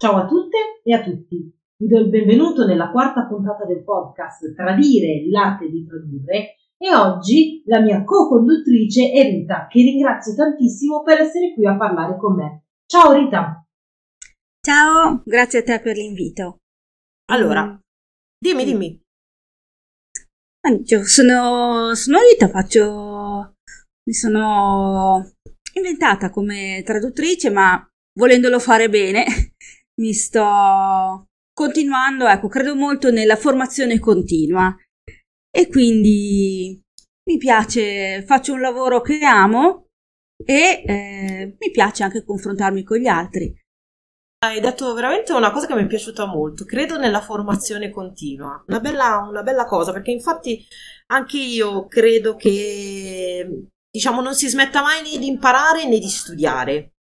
Ciao 0.00 0.14
a 0.14 0.26
tutte 0.26 0.80
e 0.84 0.94
a 0.94 1.02
tutti. 1.02 1.52
Vi 1.76 1.88
do 1.88 1.98
il 1.98 2.08
benvenuto 2.08 2.64
nella 2.64 2.92
quarta 2.92 3.26
puntata 3.26 3.64
del 3.64 3.82
podcast 3.82 4.54
Tradire 4.54 5.28
l'arte 5.28 5.68
di 5.68 5.84
tradurre 5.84 6.54
e 6.76 6.94
oggi 6.94 7.64
la 7.66 7.80
mia 7.80 8.04
co-conduttrice 8.04 9.10
è 9.10 9.28
Rita, 9.28 9.66
che 9.68 9.80
ringrazio 9.80 10.36
tantissimo 10.36 11.02
per 11.02 11.18
essere 11.22 11.52
qui 11.52 11.66
a 11.66 11.76
parlare 11.76 12.16
con 12.16 12.36
me. 12.36 12.62
Ciao 12.86 13.12
Rita. 13.12 13.66
Ciao, 14.64 15.20
grazie 15.24 15.58
a 15.58 15.62
te 15.64 15.80
per 15.80 15.96
l'invito. 15.96 16.58
Allora, 17.32 17.64
mm. 17.66 17.76
dimmi, 18.38 18.64
dimmi. 18.64 19.00
Io 20.84 21.04
sono, 21.06 21.92
sono 21.96 22.18
Rita, 22.20 22.46
faccio... 22.46 23.54
mi 24.06 24.14
sono 24.14 25.28
inventata 25.74 26.30
come 26.30 26.84
traduttrice, 26.84 27.50
ma 27.50 27.84
volendolo 28.16 28.60
fare 28.60 28.88
bene, 28.88 29.24
mi 29.98 30.12
sto 30.12 31.26
continuando, 31.52 32.26
ecco, 32.26 32.48
credo 32.48 32.74
molto 32.74 33.10
nella 33.10 33.36
formazione 33.36 33.98
continua 33.98 34.76
e 35.50 35.68
quindi 35.68 36.80
mi 37.28 37.36
piace, 37.36 38.22
faccio 38.24 38.52
un 38.52 38.60
lavoro 38.60 39.00
che 39.00 39.18
amo 39.24 39.86
e 40.44 40.82
eh, 40.86 41.56
mi 41.58 41.70
piace 41.70 42.04
anche 42.04 42.24
confrontarmi 42.24 42.82
con 42.84 42.98
gli 42.98 43.08
altri. 43.08 43.54
Hai 44.40 44.60
detto 44.60 44.94
veramente 44.94 45.32
una 45.32 45.50
cosa 45.50 45.66
che 45.66 45.74
mi 45.74 45.82
è 45.82 45.86
piaciuta 45.86 46.26
molto, 46.26 46.64
credo 46.64 46.96
nella 46.96 47.20
formazione 47.20 47.90
continua, 47.90 48.62
una 48.68 48.78
bella, 48.78 49.26
una 49.28 49.42
bella 49.42 49.64
cosa 49.64 49.92
perché 49.92 50.12
infatti 50.12 50.64
anche 51.06 51.38
io 51.38 51.86
credo 51.88 52.36
che 52.36 53.66
diciamo 53.90 54.20
non 54.20 54.36
si 54.36 54.48
smetta 54.48 54.80
mai 54.80 55.02
né 55.02 55.18
di 55.18 55.26
imparare 55.26 55.88
né 55.88 55.98
di 55.98 56.08
studiare. 56.08 56.92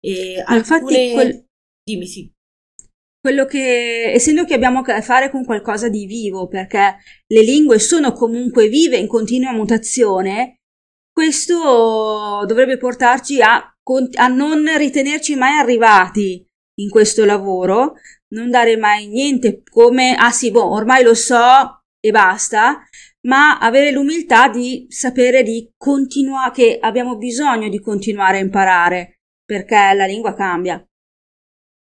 E 0.00 0.42
alcune... 0.44 0.58
Infatti 0.58 1.12
quel... 1.12 1.49
Dimmi 1.90 2.06
sì. 2.06 2.30
Quello 3.20 3.44
che, 3.44 4.12
essendo 4.12 4.44
che 4.44 4.54
abbiamo 4.54 4.78
a 4.78 4.82
che 4.82 5.02
fare 5.02 5.30
con 5.30 5.44
qualcosa 5.44 5.88
di 5.88 6.06
vivo, 6.06 6.46
perché 6.46 6.96
le 7.26 7.42
lingue 7.42 7.78
sono 7.78 8.12
comunque 8.12 8.68
vive 8.68 8.96
in 8.96 9.08
continua 9.08 9.52
mutazione, 9.52 10.60
questo 11.12 12.44
dovrebbe 12.46 12.78
portarci 12.78 13.42
a, 13.42 13.56
a 13.56 14.28
non 14.28 14.64
ritenerci 14.78 15.34
mai 15.34 15.58
arrivati 15.58 16.46
in 16.80 16.88
questo 16.88 17.26
lavoro, 17.26 17.96
non 18.34 18.48
dare 18.48 18.76
mai 18.78 19.08
niente 19.08 19.62
come, 19.70 20.14
ah 20.14 20.30
sì, 20.30 20.50
boh, 20.50 20.70
ormai 20.70 21.02
lo 21.02 21.14
so 21.14 21.82
e 22.00 22.10
basta, 22.10 22.82
ma 23.26 23.58
avere 23.58 23.90
l'umiltà 23.90 24.48
di 24.48 24.86
sapere 24.88 25.42
di 25.42 25.70
continuare, 25.76 26.52
che 26.52 26.78
abbiamo 26.80 27.18
bisogno 27.18 27.68
di 27.68 27.80
continuare 27.80 28.38
a 28.38 28.40
imparare, 28.40 29.18
perché 29.44 29.92
la 29.94 30.06
lingua 30.06 30.32
cambia. 30.32 30.82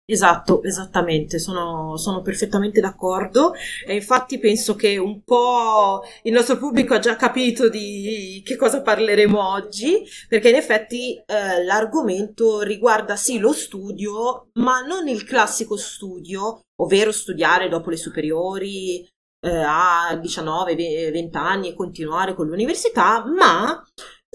Esatto, 0.09 0.63
esattamente, 0.63 1.37
sono, 1.37 1.97
sono, 1.97 2.21
perfettamente 2.21 2.79
d'accordo. 2.79 3.53
E 3.85 3.93
infatti 3.95 4.39
penso 4.39 4.73
che 4.73 4.97
un 4.97 5.21
po' 5.21 6.01
il 6.23 6.31
nostro 6.31 6.57
pubblico 6.57 6.93
ha 6.93 6.99
già 6.99 7.17
capito 7.17 7.67
di 7.67 8.41
che 8.45 8.55
cosa 8.55 8.81
parleremo 8.81 9.37
oggi, 9.51 10.05
perché 10.29 10.47
in 10.47 10.55
effetti 10.55 11.13
eh, 11.13 11.61
l'argomento 11.65 12.61
riguarda 12.61 13.17
sì 13.17 13.37
lo 13.37 13.51
studio, 13.51 14.47
ma 14.53 14.79
non 14.79 15.09
il 15.09 15.25
classico 15.25 15.75
studio, 15.75 16.61
ovvero 16.77 17.11
studiare 17.11 17.67
dopo 17.67 17.89
le 17.89 17.97
superiori 17.97 19.01
eh, 19.01 19.49
a 19.49 20.13
19-20 20.13 21.35
anni 21.35 21.69
e 21.69 21.75
continuare 21.75 22.33
con 22.33 22.47
l'università, 22.47 23.25
ma 23.25 23.83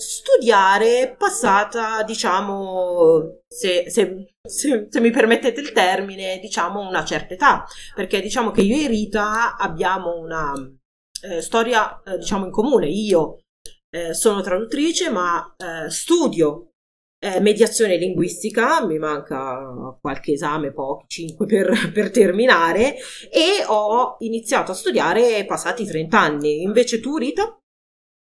studiare 0.02 1.14
passata, 1.16 2.02
diciamo, 2.02 3.42
se, 3.46 3.88
se, 3.88 4.34
se, 4.42 4.86
se, 4.90 5.00
mi 5.00 5.10
permettete 5.10 5.60
il 5.60 5.72
termine, 5.72 6.38
diciamo 6.40 6.80
una 6.80 7.04
certa 7.04 7.34
età, 7.34 7.64
perché 7.94 8.20
diciamo 8.20 8.50
che 8.50 8.62
io 8.62 8.76
e 8.76 8.88
Rita 8.88 9.56
abbiamo 9.56 10.18
una 10.18 10.52
eh, 11.22 11.40
storia, 11.40 12.02
eh, 12.02 12.18
diciamo, 12.18 12.46
in 12.46 12.50
comune. 12.50 12.88
Io 12.88 13.42
eh, 13.90 14.12
sono 14.14 14.40
traduttrice, 14.42 15.10
ma 15.10 15.54
eh, 15.56 15.88
studio 15.90 16.72
eh, 17.24 17.38
mediazione 17.38 17.96
linguistica, 17.96 18.84
mi 18.84 18.98
manca 18.98 19.96
qualche 20.00 20.32
esame, 20.32 20.72
pochi, 20.72 21.04
5 21.06 21.46
per, 21.46 21.92
per, 21.94 22.10
terminare, 22.10 22.96
e 23.30 23.64
ho 23.64 24.16
iniziato 24.18 24.72
a 24.72 24.74
studiare 24.74 25.44
passati 25.46 25.86
30 25.86 26.18
anni. 26.18 26.62
Invece 26.62 26.98
tu, 26.98 27.16
Rita? 27.16 27.56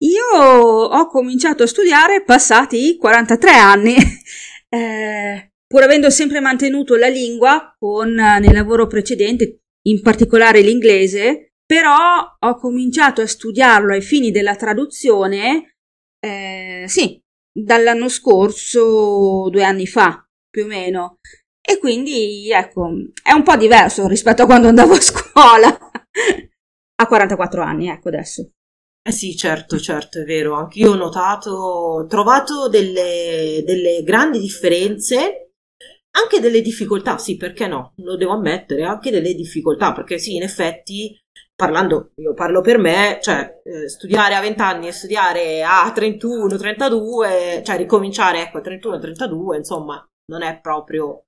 Io 0.03 0.37
ho 0.37 1.07
cominciato 1.07 1.63
a 1.63 1.67
studiare 1.67 2.25
passati 2.25 2.97
43 2.97 3.51
anni, 3.53 3.95
eh, 4.69 5.53
pur 5.65 5.83
avendo 5.83 6.11
sempre 6.11 6.41
mantenuto 6.41 6.97
la 6.97 7.09
lingua 7.09 7.75
con, 7.79 8.13
nel 8.13 8.53
lavoro 8.53 8.89
precedente, 8.89 9.61
in 9.87 10.03
particolare 10.03 10.61
l'inglese, 10.61 11.53
però 11.65 12.37
ho 12.39 12.57
cominciato 12.57 13.21
a 13.21 13.27
studiarlo 13.27 13.93
ai 13.93 14.03
fini 14.03 14.33
della 14.33 14.57
traduzione, 14.57 15.77
eh, 16.19 16.85
sì, 16.89 17.21
dall'anno 17.53 18.09
scorso, 18.09 19.49
due 19.51 19.63
anni 19.63 19.87
fa, 19.87 20.27
più 20.51 20.65
o 20.65 20.67
meno. 20.67 21.19
E 21.65 21.79
quindi, 21.79 22.51
ecco, 22.51 22.91
è 23.23 23.31
un 23.31 23.45
po' 23.45 23.57
diverso 23.57 24.09
rispetto 24.09 24.43
a 24.43 24.47
quando 24.47 24.67
andavo 24.67 24.95
a 24.95 25.01
scuola. 25.01 25.69
a 26.97 27.07
44 27.07 27.63
anni, 27.63 27.89
ecco 27.89 28.09
adesso. 28.09 28.51
Eh 29.05 29.11
sì, 29.11 29.37
certo, 29.37 29.79
certo, 29.81 30.21
è 30.21 30.25
vero. 30.25 30.55
Anche 30.55 30.79
io 30.79 30.93
ho 30.93 30.95
notato, 30.95 31.51
ho 31.51 32.07
trovato 32.07 32.69
delle, 32.69 33.63
delle 33.65 34.03
grandi 34.05 34.39
differenze, 34.39 35.51
anche 36.13 36.39
delle 36.41 36.61
difficoltà, 36.61 37.19
sì, 37.19 37.37
perché 37.37 37.67
no? 37.67 37.95
Lo 37.97 38.17
devo 38.17 38.33
ammettere, 38.33 38.85
anche 38.85 39.11
delle 39.11 39.35
difficoltà, 39.35 39.93
perché 39.93 40.19
sì, 40.19 40.37
in 40.37 40.43
effetti, 40.43 41.19
parlando, 41.55 42.13
io 42.17 42.33
parlo 42.35 42.61
per 42.61 42.79
me, 42.79 43.19
cioè, 43.21 43.61
eh, 43.65 43.89
studiare 43.89 44.35
a 44.37 44.41
20 44.41 44.61
anni 44.63 44.87
e 44.89 44.93
studiare 44.93 45.63
a 45.65 45.91
31, 45.93 46.57
32, 46.57 47.63
cioè 47.65 47.77
ricominciare, 47.77 48.43
ecco, 48.43 48.59
a 48.59 48.61
31, 48.61 48.99
32, 49.01 49.57
insomma, 49.57 50.05
non 50.27 50.43
è 50.43 50.61
proprio, 50.61 51.25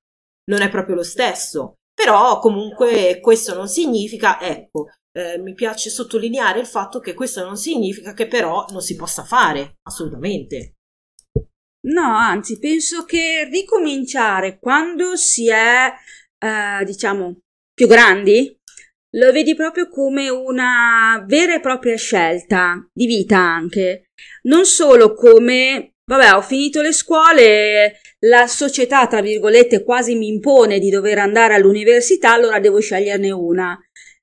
non 0.51 0.61
è 0.63 0.69
proprio 0.69 0.95
lo 0.97 1.03
stesso. 1.03 1.75
Però 1.93 2.39
comunque 2.39 3.19
questo 3.21 3.55
non 3.55 3.67
significa, 3.69 4.41
ecco, 4.41 4.89
eh, 5.17 5.39
mi 5.39 5.55
piace 5.55 5.91
sottolineare 5.91 6.59
il 6.59 6.67
fatto 6.67 6.99
che 6.99 7.15
questo 7.15 7.45
non 7.45 7.57
significa 7.57 8.13
che 8.13 8.27
però 8.27 8.65
non 8.71 8.81
si 8.81 8.97
possa 8.97 9.23
fare, 9.23 9.77
assolutamente. 9.83 10.75
No, 11.87 12.17
anzi, 12.17 12.59
penso 12.59 13.05
che 13.05 13.49
ricominciare 13.51 14.59
quando 14.59 15.17
si 15.17 15.49
è, 15.49 15.93
eh, 16.39 16.85
diciamo, 16.85 17.39
più 17.73 17.87
grandi, 17.87 18.59
lo 19.17 19.31
vedi 19.31 19.55
proprio 19.55 19.89
come 19.89 20.29
una 20.29 21.23
vera 21.27 21.55
e 21.55 21.61
propria 21.61 21.97
scelta 21.97 22.85
di 22.93 23.07
vita 23.07 23.39
anche, 23.39 24.07
non 24.49 24.65
solo 24.65 25.15
come, 25.15 25.93
vabbè, 26.05 26.35
ho 26.35 26.43
finito 26.43 26.81
le 26.81 26.93
scuole, 26.93 28.01
la 28.27 28.47
società, 28.49 29.07
tra 29.07 29.21
virgolette, 29.21 29.85
quasi 29.85 30.17
mi 30.17 30.29
impone 30.29 30.79
di 30.81 30.91
dover 30.91 31.19
andare 31.19 31.55
all'università, 31.55 32.33
allora 32.33 32.59
devo 32.59 32.81
sceglierne 32.81 33.31
una 33.31 33.79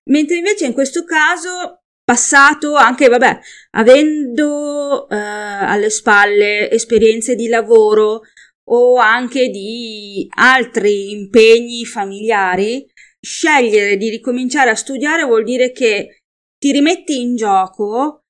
mentre 0.10 0.38
invece 0.38 0.66
in 0.66 0.74
questo 0.74 1.04
caso 1.04 1.82
passato 2.04 2.76
anche, 2.76 3.08
vabbè, 3.08 3.40
avendo 3.72 5.08
eh, 5.10 5.16
alle 5.16 5.90
spalle 5.90 6.70
esperienze 6.70 7.36
di 7.36 7.48
lavoro 7.48 8.22
o 8.70 8.98
anche 8.98 9.50
di 9.50 10.28
altri 10.36 11.12
impegni 11.12 11.86
familiari, 11.86 12.86
scegliere 13.20 13.98
di 13.98 14.10
ricominciare 14.10 14.72
a 14.72 14.76
studiare 14.76 15.24
vuol 15.24 15.44
dire 15.44 15.72
che 15.72 16.24
ti 16.58 16.72
rimetti 16.72 17.22
in 17.22 17.36
gioco 17.36 18.24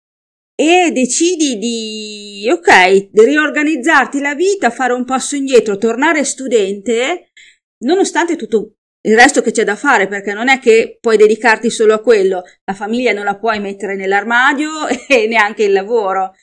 e 0.55 0.91
decidi 0.91 1.57
di, 1.57 2.47
ok, 2.51 3.09
riorganizzarti 3.13 4.19
la 4.19 4.35
vita, 4.35 4.69
fare 4.69 4.93
un 4.93 5.05
passo 5.05 5.35
indietro, 5.35 5.77
tornare 5.77 6.23
studente, 6.23 7.31
nonostante 7.79 8.35
tutto 8.35 8.75
il 9.03 9.15
resto 9.15 9.41
che 9.41 9.51
c'è 9.51 9.63
da 9.63 9.75
fare 9.75 10.07
perché 10.07 10.33
non 10.33 10.47
è 10.47 10.59
che 10.59 10.97
puoi 10.99 11.17
dedicarti 11.17 11.69
solo 11.69 11.93
a 11.93 12.01
quello, 12.01 12.43
la 12.63 12.73
famiglia 12.73 13.13
non 13.13 13.23
la 13.23 13.37
puoi 13.37 13.59
mettere 13.59 13.95
nell'armadio 13.95 14.87
e 15.07 15.27
neanche 15.27 15.63
il 15.63 15.71
lavoro. 15.71 16.33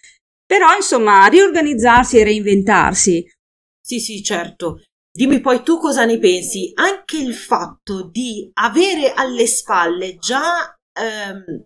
Però 0.45 0.75
insomma, 0.75 1.27
riorganizzarsi 1.27 2.19
e 2.19 2.25
reinventarsi. 2.25 3.31
Sì, 3.81 4.01
sì, 4.01 4.23
certo. 4.23 4.83
Dimmi 5.11 5.41
poi 5.41 5.63
tu 5.63 5.79
cosa 5.79 6.05
ne 6.05 6.19
pensi. 6.19 6.73
Anche 6.75 7.19
il 7.19 7.35
fatto 7.35 8.09
di 8.09 8.51
avere 8.55 9.13
alle 9.13 9.47
spalle 9.47 10.17
già 10.17 10.75
ehm, 10.99 11.65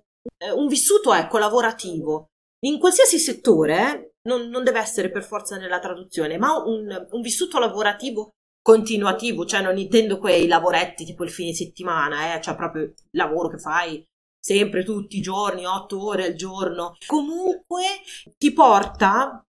un 0.57 0.67
vissuto 0.67 1.15
ecco, 1.15 1.39
lavorativo 1.39 2.27
in 2.65 2.79
qualsiasi 2.79 3.19
settore, 3.19 3.77
eh, 3.77 4.13
non, 4.29 4.49
non, 4.49 4.63
deve 4.63 4.79
essere 4.79 5.11
per 5.11 5.25
forza 5.25 5.57
nella 5.57 5.81
traduzione, 5.81 6.39
ma 6.39 6.63
un, 6.63 7.07
un 7.11 7.21
vissuto 7.21 7.59
lavorativo 7.59 8.31
continuativo, 8.63 9.45
cioè 9.45 9.61
non 9.61 9.77
intendo 9.77 10.19
quei 10.19 10.47
lavoretti 10.47 11.05
tipo 11.05 11.25
il 11.25 11.31
fine 11.31 11.53
settimana, 11.53 12.35
eh, 12.35 12.41
cioè 12.41 12.55
proprio 12.55 12.85
il 12.85 12.95
lavoro 13.11 13.49
che 13.49 13.59
fai 13.59 14.03
sempre 14.41 14.85
tutti 14.85 15.19
i 15.19 15.21
giorni, 15.21 15.67
otto 15.67 16.05
ore 16.05 16.27
al 16.27 16.35
giorno, 16.35 16.97
comunque 17.07 17.83
ti 18.39 18.53
porta 18.53 19.45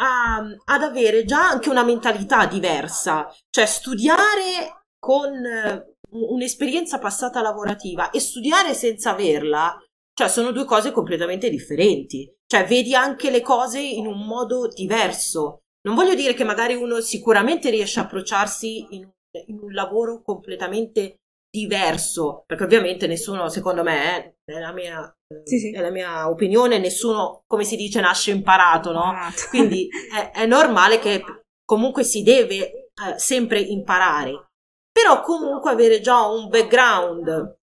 a, 0.00 0.36
ad 0.36 0.82
avere 0.82 1.24
già 1.24 1.48
anche 1.48 1.70
una 1.70 1.84
mentalità 1.84 2.46
diversa, 2.46 3.32
cioè 3.50 3.66
studiare 3.66 4.84
con 4.98 5.32
eh, 5.44 5.96
un'esperienza 6.10 6.98
passata 6.98 7.40
lavorativa 7.40 8.10
e 8.10 8.20
studiare 8.20 8.74
senza 8.74 9.10
averla, 9.10 9.76
cioè 10.14 10.28
sono 10.28 10.52
due 10.52 10.64
cose 10.64 10.92
completamente 10.92 11.48
differenti. 11.48 12.30
Cioè 12.46 12.66
vedi 12.66 12.94
anche 12.94 13.30
le 13.30 13.40
cose 13.40 13.80
in 13.80 14.06
un 14.06 14.26
modo 14.26 14.68
diverso. 14.68 15.62
Non 15.84 15.94
voglio 15.96 16.14
dire 16.14 16.34
che 16.34 16.44
magari 16.44 16.74
uno 16.74 17.00
sicuramente 17.00 17.70
riesce 17.70 18.00
a 18.00 18.04
approcciarsi 18.04 18.86
in, 18.90 19.08
in 19.46 19.58
un 19.60 19.72
lavoro 19.72 20.22
completamente 20.22 21.16
diverso, 21.50 22.44
perché 22.46 22.64
ovviamente 22.64 23.06
nessuno, 23.06 23.48
secondo 23.48 23.82
me, 23.82 24.36
è 24.44 24.58
la 24.58 24.72
mia, 24.72 25.12
sì, 25.44 25.58
sì. 25.58 25.72
È 25.72 25.80
la 25.80 25.90
mia 25.90 26.28
opinione, 26.28 26.78
nessuno, 26.78 27.42
come 27.46 27.64
si 27.64 27.76
dice, 27.76 28.00
nasce 28.00 28.30
imparato, 28.30 28.92
no? 28.92 29.12
Quindi 29.50 29.88
è, 30.14 30.30
è 30.30 30.46
normale 30.46 30.98
che 30.98 31.22
comunque 31.64 32.04
si 32.04 32.22
deve 32.22 32.56
eh, 32.64 33.18
sempre 33.18 33.60
imparare, 33.60 34.50
però 34.90 35.20
comunque 35.20 35.70
avere 35.70 36.00
già 36.00 36.26
un 36.26 36.48
background 36.48 37.58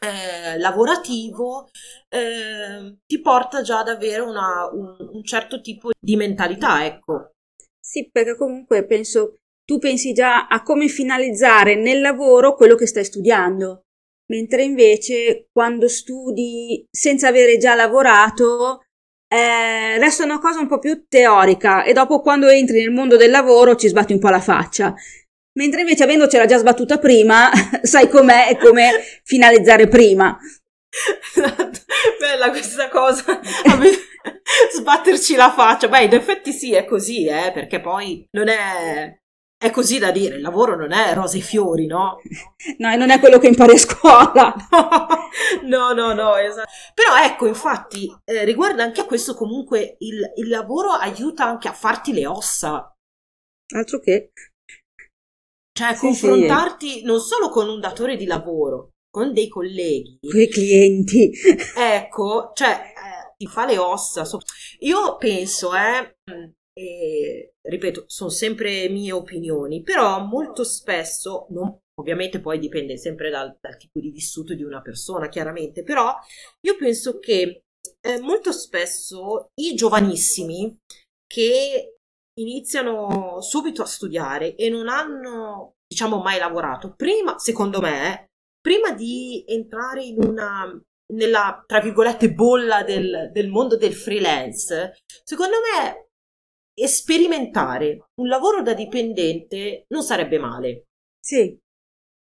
eh, 0.00 0.58
lavorativo 0.58 1.68
eh, 2.08 2.96
ti 3.06 3.20
porta 3.20 3.60
già 3.62 3.80
ad 3.80 3.88
avere 3.88 4.22
una, 4.22 4.68
un, 4.72 4.96
un 4.98 5.24
certo 5.24 5.60
tipo 5.60 5.90
di 5.98 6.16
mentalità, 6.16 6.84
ecco. 6.84 7.32
Sì, 7.78 8.08
perché 8.10 8.36
comunque 8.36 8.86
penso 8.86 9.36
tu 9.64 9.78
pensi 9.78 10.12
già 10.12 10.46
a 10.48 10.62
come 10.62 10.88
finalizzare 10.88 11.76
nel 11.76 12.00
lavoro 12.00 12.54
quello 12.54 12.74
che 12.74 12.86
stai 12.86 13.04
studiando, 13.04 13.84
mentre 14.26 14.64
invece 14.64 15.48
quando 15.52 15.88
studi 15.88 16.84
senza 16.90 17.28
avere 17.28 17.56
già 17.58 17.74
lavorato 17.74 18.84
eh, 19.32 19.98
resta 19.98 20.24
una 20.24 20.40
cosa 20.40 20.58
un 20.58 20.66
po' 20.66 20.80
più 20.80 21.04
teorica 21.06 21.84
e 21.84 21.92
dopo 21.92 22.20
quando 22.20 22.48
entri 22.48 22.80
nel 22.80 22.90
mondo 22.90 23.16
del 23.16 23.30
lavoro 23.30 23.76
ci 23.76 23.86
sbatti 23.88 24.12
un 24.12 24.18
po' 24.18 24.28
la 24.28 24.40
faccia. 24.40 24.92
Mentre 25.58 25.80
invece 25.80 26.04
avendocela 26.04 26.46
già 26.46 26.58
sbattuta 26.58 26.98
prima, 26.98 27.50
sai 27.82 28.08
com'è 28.08 28.48
e 28.50 28.56
come 28.56 28.90
finalizzare 29.24 29.88
prima. 29.88 30.38
Bella 32.18 32.50
questa 32.50 32.88
cosa. 32.88 33.40
Sbatterci 34.74 35.34
la 35.36 35.52
faccia. 35.52 35.88
Beh, 35.88 36.04
in 36.04 36.14
effetti 36.14 36.52
sì, 36.52 36.74
è 36.74 36.84
così, 36.84 37.26
eh, 37.26 37.50
perché 37.52 37.80
poi 37.80 38.26
non 38.32 38.48
è 38.48 39.18
è 39.62 39.70
così 39.70 39.98
da 39.98 40.10
dire, 40.10 40.36
il 40.36 40.40
lavoro 40.40 40.74
non 40.74 40.90
è 40.90 41.12
rose 41.12 41.36
e 41.36 41.42
fiori, 41.42 41.84
no? 41.84 42.18
No, 42.78 42.90
e 42.90 42.96
non 42.96 43.10
è 43.10 43.20
quello 43.20 43.38
che 43.38 43.48
impari 43.48 43.74
a 43.74 43.78
scuola. 43.78 44.54
no, 45.64 45.92
no, 45.92 46.14
no, 46.14 46.36
esatto. 46.36 46.70
Però 46.94 47.22
ecco, 47.22 47.46
infatti, 47.46 48.10
eh, 48.24 48.44
riguarda 48.44 48.84
anche 48.84 49.04
questo 49.04 49.34
comunque, 49.34 49.96
il, 49.98 50.32
il 50.36 50.48
lavoro 50.48 50.92
aiuta 50.92 51.44
anche 51.44 51.68
a 51.68 51.74
farti 51.74 52.14
le 52.14 52.26
ossa. 52.26 52.90
Altro 53.74 54.00
che. 54.00 54.32
Cioè, 55.72 55.94
sì, 55.94 56.00
confrontarti 56.00 56.90
sì. 56.90 57.02
non 57.02 57.20
solo 57.20 57.48
con 57.48 57.68
un 57.68 57.80
datore 57.80 58.16
di 58.16 58.26
lavoro, 58.26 58.90
con 59.10 59.32
dei 59.32 59.48
colleghi. 59.48 60.18
Con 60.20 60.40
i 60.40 60.48
clienti. 60.48 61.30
Ecco, 61.76 62.52
cioè, 62.54 62.70
eh, 62.70 63.34
ti 63.36 63.46
fa 63.46 63.66
le 63.66 63.78
ossa. 63.78 64.24
Io 64.80 65.16
penso, 65.16 65.70
eh, 65.74 66.16
e, 66.72 67.54
ripeto, 67.60 68.04
sono 68.06 68.30
sempre 68.30 68.88
mie 68.88 69.12
opinioni, 69.12 69.82
però 69.82 70.24
molto 70.24 70.64
spesso, 70.64 71.46
non, 71.50 71.78
ovviamente 72.00 72.40
poi 72.40 72.58
dipende 72.58 72.96
sempre 72.96 73.30
dal, 73.30 73.56
dal, 73.60 73.76
tipo 73.76 74.00
di 74.00 74.10
vissuto 74.10 74.54
di 74.54 74.62
una 74.62 74.80
persona, 74.80 75.28
chiaramente, 75.28 75.82
però 75.82 76.14
io 76.60 76.76
penso 76.76 77.18
che 77.18 77.64
eh, 78.00 78.20
molto 78.20 78.52
spesso 78.52 79.50
i 79.60 79.74
giovanissimi 79.74 80.76
che 81.26 81.96
iniziano 82.38 83.40
subito 83.40 83.82
a 83.82 83.86
studiare 83.86 84.54
e 84.54 84.68
non 84.68 84.88
hanno, 84.88 85.74
diciamo, 85.86 86.20
mai 86.20 86.38
lavorato, 86.38 86.94
prima, 86.94 87.38
secondo 87.38 87.80
me, 87.80 88.26
prima 88.60 88.92
di 88.92 89.44
entrare 89.46 90.04
in 90.04 90.22
una 90.22 90.80
nella, 91.12 91.64
tra 91.66 91.80
virgolette, 91.80 92.32
bolla 92.32 92.82
del, 92.82 93.30
del 93.32 93.48
mondo 93.48 93.76
del 93.76 93.94
freelance, 93.94 94.94
secondo 95.24 95.56
me 95.74 96.08
sperimentare 96.86 98.10
un 98.20 98.28
lavoro 98.28 98.62
da 98.62 98.72
dipendente 98.72 99.84
non 99.88 100.02
sarebbe 100.02 100.38
male. 100.38 100.86
Sì, 101.18 101.58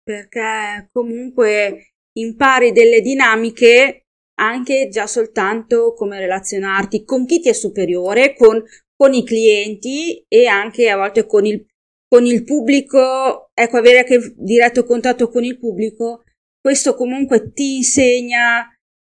perché 0.03 0.89
comunque 0.91 1.93
impari 2.13 2.71
delle 2.71 3.01
dinamiche 3.01 4.05
anche 4.35 4.89
già 4.89 5.07
soltanto 5.07 5.93
come 5.93 6.19
relazionarti 6.19 7.03
con 7.03 7.25
chi 7.25 7.39
ti 7.39 7.49
è 7.49 7.53
superiore, 7.53 8.35
con, 8.35 8.63
con 8.95 9.13
i 9.13 9.23
clienti 9.23 10.23
e 10.27 10.47
anche 10.47 10.89
a 10.89 10.97
volte 10.97 11.25
con 11.25 11.45
il, 11.45 11.65
con 12.07 12.25
il 12.25 12.43
pubblico, 12.43 13.49
ecco, 13.53 13.77
avere 13.77 13.99
anche 13.99 14.33
diretto 14.37 14.85
contatto 14.85 15.29
con 15.29 15.43
il 15.43 15.57
pubblico, 15.57 16.23
questo 16.59 16.95
comunque 16.95 17.51
ti 17.51 17.77
insegna 17.77 18.67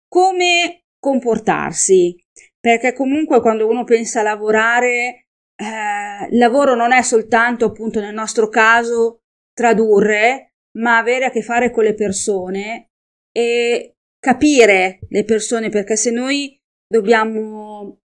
come 0.07 0.83
comportarsi, 0.99 2.15
perché 2.59 2.93
comunque 2.93 3.41
quando 3.41 3.67
uno 3.67 3.83
pensa 3.83 4.21
a 4.21 4.23
lavorare 4.23 5.23
eh, 5.55 6.27
il 6.31 6.37
lavoro 6.37 6.75
non 6.75 6.91
è 6.91 7.01
soltanto, 7.01 7.65
appunto, 7.65 7.99
nel 7.99 8.13
nostro 8.13 8.47
caso, 8.47 9.21
tradurre, 9.53 10.53
ma 10.77 10.97
avere 10.97 11.25
a 11.25 11.29
che 11.29 11.41
fare 11.41 11.71
con 11.71 11.83
le 11.83 11.93
persone 11.93 12.89
e 13.31 13.95
capire 14.19 14.99
le 15.09 15.23
persone, 15.25 15.69
perché 15.69 15.95
se 15.95 16.11
noi 16.11 16.57
dobbiamo, 16.87 18.02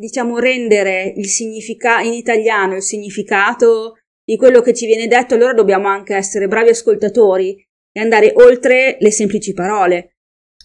diciamo, 0.00 0.38
rendere 0.38 1.12
il 1.14 1.26
significato 1.26 2.06
in 2.06 2.14
italiano 2.14 2.76
il 2.76 2.82
significato 2.82 3.98
di 4.24 4.36
quello 4.36 4.62
che 4.62 4.72
ci 4.72 4.86
viene 4.86 5.06
detto, 5.06 5.34
allora 5.34 5.52
dobbiamo 5.52 5.88
anche 5.88 6.14
essere 6.14 6.48
bravi 6.48 6.70
ascoltatori 6.70 7.62
e 7.92 8.00
andare 8.00 8.32
oltre 8.36 8.96
le 8.98 9.10
semplici 9.10 9.52
parole. 9.52 10.14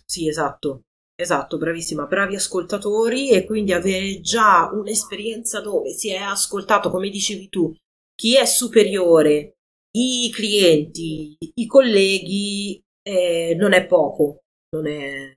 Sì, 0.06 0.28
esatto. 0.28 0.84
Esatto, 1.18 1.58
bravissima, 1.58 2.06
bravi 2.06 2.36
ascoltatori 2.36 3.30
e 3.32 3.46
quindi 3.46 3.72
avere 3.72 4.20
già 4.20 4.70
un'esperienza 4.74 5.62
dove 5.62 5.94
si 5.94 6.12
è 6.12 6.18
ascoltato, 6.18 6.90
come 6.90 7.10
dicevi 7.10 7.48
tu, 7.48 7.74
chi 8.14 8.36
è 8.36 8.46
superiore, 8.46 9.54
i 9.96 10.30
clienti, 10.34 11.38
i 11.40 11.66
colleghi, 11.68 12.84
eh, 13.02 13.56
non 13.58 13.72
è 13.72 13.86
poco, 13.86 14.42
non 14.76 14.88
è, 14.88 15.34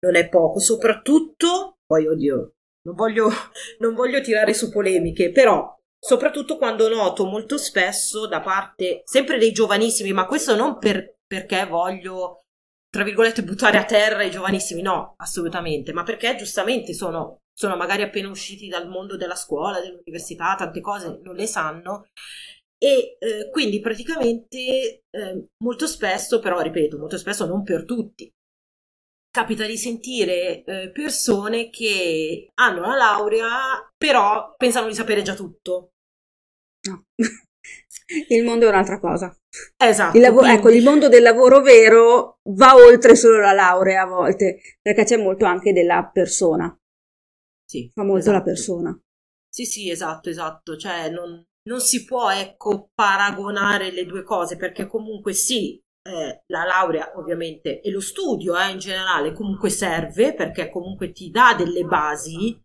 non 0.00 0.16
è 0.16 0.28
poco, 0.28 0.58
soprattutto, 0.58 1.78
poi 1.86 2.06
oddio, 2.06 2.52
non 2.82 2.94
voglio, 2.94 3.28
non 3.80 3.94
voglio 3.94 4.20
tirare 4.20 4.54
su 4.54 4.70
polemiche, 4.70 5.30
però 5.30 5.74
soprattutto 5.98 6.56
quando 6.56 6.88
noto 6.88 7.24
molto 7.26 7.56
spesso 7.58 8.26
da 8.26 8.40
parte 8.40 9.02
sempre 9.04 9.38
dei 9.38 9.52
giovanissimi, 9.52 10.12
ma 10.12 10.26
questo 10.26 10.56
non 10.56 10.78
per, 10.78 11.16
perché 11.26 11.64
voglio 11.66 12.42
tra 12.92 13.04
virgolette, 13.04 13.42
buttare 13.42 13.78
a 13.78 13.86
terra 13.86 14.22
i 14.22 14.30
giovanissimi, 14.30 14.82
no, 14.82 15.14
assolutamente, 15.16 15.94
ma 15.94 16.02
perché 16.02 16.36
giustamente 16.36 16.92
sono, 16.92 17.38
sono 17.50 17.74
magari 17.74 18.02
appena 18.02 18.28
usciti 18.28 18.68
dal 18.68 18.86
mondo 18.86 19.16
della 19.16 19.34
scuola, 19.34 19.80
dell'università, 19.80 20.54
tante 20.56 20.82
cose 20.82 21.18
non 21.22 21.34
le 21.34 21.46
sanno. 21.46 22.04
E 22.76 23.16
eh, 23.18 23.48
quindi 23.50 23.80
praticamente 23.80 25.04
eh, 25.08 25.46
molto 25.64 25.86
spesso, 25.86 26.38
però 26.38 26.60
ripeto, 26.60 26.98
molto 26.98 27.16
spesso 27.16 27.46
non 27.46 27.62
per 27.62 27.86
tutti, 27.86 28.30
capita 29.32 29.66
di 29.66 29.78
sentire 29.78 30.62
eh, 30.62 30.90
persone 30.92 31.70
che 31.70 32.50
hanno 32.54 32.82
la 32.82 32.94
laurea 32.94 33.90
però 33.96 34.54
pensano 34.56 34.86
di 34.86 34.94
sapere 34.94 35.22
già 35.22 35.34
tutto. 35.34 35.92
No. 36.88 37.04
Il 38.28 38.44
mondo 38.44 38.66
è 38.66 38.68
un'altra 38.68 39.00
cosa. 39.00 39.34
Esatto. 39.76 40.16
Il, 40.16 40.22
lav- 40.22 40.44
ecco, 40.44 40.70
il 40.70 40.82
mondo 40.82 41.08
del 41.08 41.22
lavoro 41.22 41.62
vero 41.62 42.40
va 42.50 42.74
oltre 42.74 43.16
solo 43.16 43.40
la 43.40 43.52
laurea 43.52 44.02
a 44.02 44.06
volte, 44.06 44.60
perché 44.82 45.04
c'è 45.04 45.16
molto 45.16 45.46
anche 45.46 45.72
della 45.72 46.10
persona. 46.12 46.76
Sì. 47.64 47.90
Fa 47.94 48.02
molto 48.02 48.20
esatto. 48.20 48.36
la 48.36 48.42
persona. 48.42 49.00
Sì, 49.48 49.64
sì, 49.64 49.90
esatto, 49.90 50.28
esatto. 50.28 50.76
Cioè, 50.76 51.08
non, 51.10 51.42
non 51.68 51.80
si 51.80 52.04
può, 52.04 52.30
ecco, 52.30 52.90
paragonare 52.94 53.90
le 53.92 54.04
due 54.04 54.24
cose, 54.24 54.56
perché 54.56 54.86
comunque 54.86 55.32
sì, 55.32 55.81
eh, 56.02 56.42
la 56.46 56.64
laurea 56.64 57.12
ovviamente 57.16 57.80
e 57.80 57.90
lo 57.90 58.00
studio 58.00 58.58
eh, 58.58 58.70
in 58.70 58.78
generale 58.78 59.32
comunque 59.32 59.70
serve, 59.70 60.34
perché 60.34 60.68
comunque 60.68 61.12
ti 61.12 61.30
dà 61.30 61.54
delle 61.56 61.84
basi, 61.84 62.60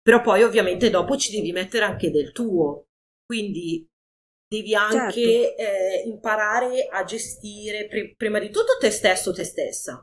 però 0.00 0.20
poi 0.20 0.42
ovviamente 0.42 0.90
dopo 0.90 1.16
ci 1.16 1.30
devi 1.30 1.52
mettere 1.52 1.84
anche 1.84 2.10
del 2.10 2.32
tuo. 2.32 2.86
Quindi 3.24 3.86
devi 4.48 4.74
anche 4.74 5.54
certo. 5.54 5.62
eh, 5.62 6.02
imparare 6.06 6.88
a 6.90 7.04
gestire 7.04 7.86
pr- 7.86 8.16
prima 8.16 8.38
di 8.38 8.48
tutto 8.48 8.78
te 8.80 8.90
stesso, 8.90 9.32
te 9.32 9.44
stessa 9.44 10.02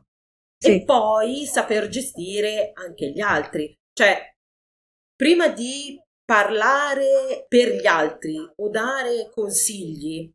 sì. 0.58 0.76
e 0.76 0.84
poi 0.84 1.46
saper 1.46 1.88
gestire 1.88 2.72
anche 2.74 3.10
gli 3.10 3.20
altri. 3.20 3.76
Cioè, 3.94 4.36
prima 5.16 5.48
di 5.48 6.00
parlare 6.24 7.46
per 7.48 7.74
gli 7.74 7.86
altri 7.86 8.38
o 8.38 8.70
dare 8.70 9.30
consigli, 9.32 10.32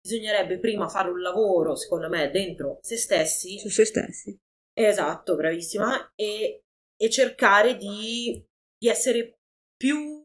bisognerebbe 0.00 0.58
prima 0.58 0.88
fare 0.88 1.10
un 1.10 1.20
lavoro, 1.20 1.76
secondo 1.76 2.08
me, 2.08 2.30
dentro 2.30 2.78
se 2.80 2.96
stessi. 2.96 3.58
Su 3.58 3.68
se 3.68 3.84
stessi. 3.84 4.36
Esatto, 4.72 5.36
bravissima. 5.36 6.12
E, 6.14 6.60
e 6.96 7.10
cercare 7.10 7.76
di, 7.76 8.42
di 8.78 8.88
essere 8.88 9.34
più 9.76 10.24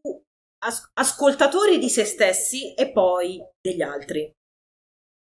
as- 0.63 0.89
ascoltatori 0.93 1.77
di 1.77 1.89
se 1.89 2.05
stessi 2.05 2.73
e 2.73 2.91
poi 2.91 3.41
degli 3.61 3.81
altri. 3.81 4.31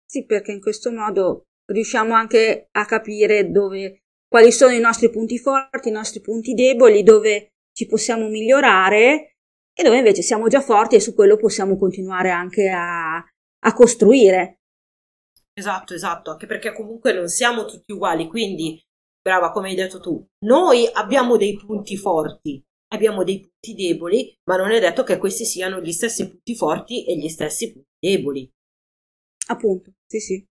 Sì, 0.05 0.25
perché 0.25 0.51
in 0.51 0.61
questo 0.61 0.91
modo 0.91 1.43
riusciamo 1.71 2.13
anche 2.13 2.67
a 2.71 2.85
capire 2.85 3.49
dove, 3.49 4.01
quali 4.27 4.51
sono 4.51 4.73
i 4.73 4.79
nostri 4.79 5.09
punti 5.09 5.37
forti, 5.37 5.89
i 5.89 5.93
nostri 5.93 6.19
punti 6.19 6.53
deboli, 6.53 7.03
dove 7.03 7.53
ci 7.73 7.85
possiamo 7.85 8.27
migliorare 8.27 9.35
e 9.73 9.83
dove 9.83 9.97
invece 9.97 10.21
siamo 10.21 10.47
già 10.49 10.59
forti 10.59 10.95
e 10.95 10.99
su 10.99 11.13
quello 11.13 11.37
possiamo 11.37 11.77
continuare 11.77 12.29
anche 12.29 12.67
a, 12.69 13.23
a 13.63 13.73
costruire. 13.73 14.59
Esatto, 15.53 15.93
esatto, 15.93 16.31
anche 16.31 16.45
perché 16.45 16.73
comunque 16.73 17.13
non 17.13 17.27
siamo 17.27 17.65
tutti 17.65 17.91
uguali, 17.91 18.27
quindi, 18.27 18.81
brava, 19.21 19.51
come 19.51 19.69
hai 19.69 19.75
detto 19.75 19.99
tu, 19.99 20.25
noi 20.45 20.89
abbiamo 20.91 21.37
dei 21.37 21.57
punti 21.57 21.97
forti, 21.97 22.63
abbiamo 22.93 23.23
dei 23.23 23.39
punti 23.39 23.73
deboli, 23.73 24.33
ma 24.49 24.55
non 24.55 24.71
è 24.71 24.79
detto 24.79 25.03
che 25.03 25.17
questi 25.17 25.45
siano 25.45 25.81
gli 25.81 25.91
stessi 25.91 26.27
punti 26.29 26.55
forti 26.55 27.05
e 27.05 27.17
gli 27.17 27.27
stessi 27.27 27.73
punti 27.73 27.89
deboli. 27.99 28.49
Appunto, 29.47 29.91
sì, 30.07 30.19
sì. 30.19 30.45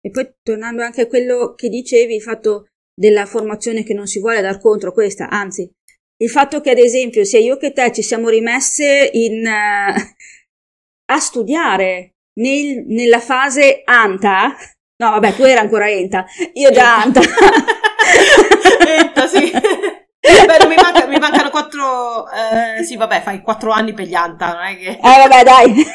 E 0.00 0.10
poi 0.10 0.32
tornando 0.42 0.82
anche 0.82 1.02
a 1.02 1.06
quello 1.06 1.54
che 1.54 1.68
dicevi, 1.68 2.14
il 2.14 2.22
fatto 2.22 2.68
della 2.94 3.26
formazione 3.26 3.82
che 3.82 3.92
non 3.92 4.06
si 4.06 4.20
vuole 4.20 4.40
dar 4.40 4.58
contro 4.60 4.92
questa, 4.92 5.28
anzi, 5.28 5.70
il 6.18 6.30
fatto 6.30 6.60
che 6.62 6.70
ad 6.70 6.78
esempio 6.78 7.24
sia 7.24 7.38
io 7.38 7.58
che 7.58 7.72
te 7.72 7.92
ci 7.92 8.02
siamo 8.02 8.30
rimesse 8.30 9.10
in, 9.12 9.44
uh, 9.44 10.00
a 11.12 11.18
studiare 11.18 12.15
nel, 12.40 12.84
nella 12.86 13.20
fase 13.20 13.82
anta, 13.84 14.54
no 14.96 15.10
vabbè 15.10 15.34
tu 15.34 15.42
eri 15.42 15.58
ancora 15.58 15.90
enta, 15.90 16.24
io 16.54 16.70
già 16.70 17.00
anta. 17.02 17.20
enta 18.86 19.26
sì. 19.26 19.52
Beh, 20.26 20.66
mi, 20.66 20.74
manca, 20.74 21.06
mi, 21.06 21.18
mancano 21.18 21.50
quattro, 21.50 22.26
eh, 22.28 22.82
sì 22.82 22.96
vabbè 22.96 23.20
fai 23.22 23.42
quattro 23.42 23.70
anni 23.70 23.92
per 23.92 24.06
gli 24.06 24.14
anta, 24.14 24.54
non 24.54 24.64
è 24.64 24.76
che... 24.76 24.88
Eh 24.88 24.98
vabbè 25.00 25.42
dai. 25.44 25.86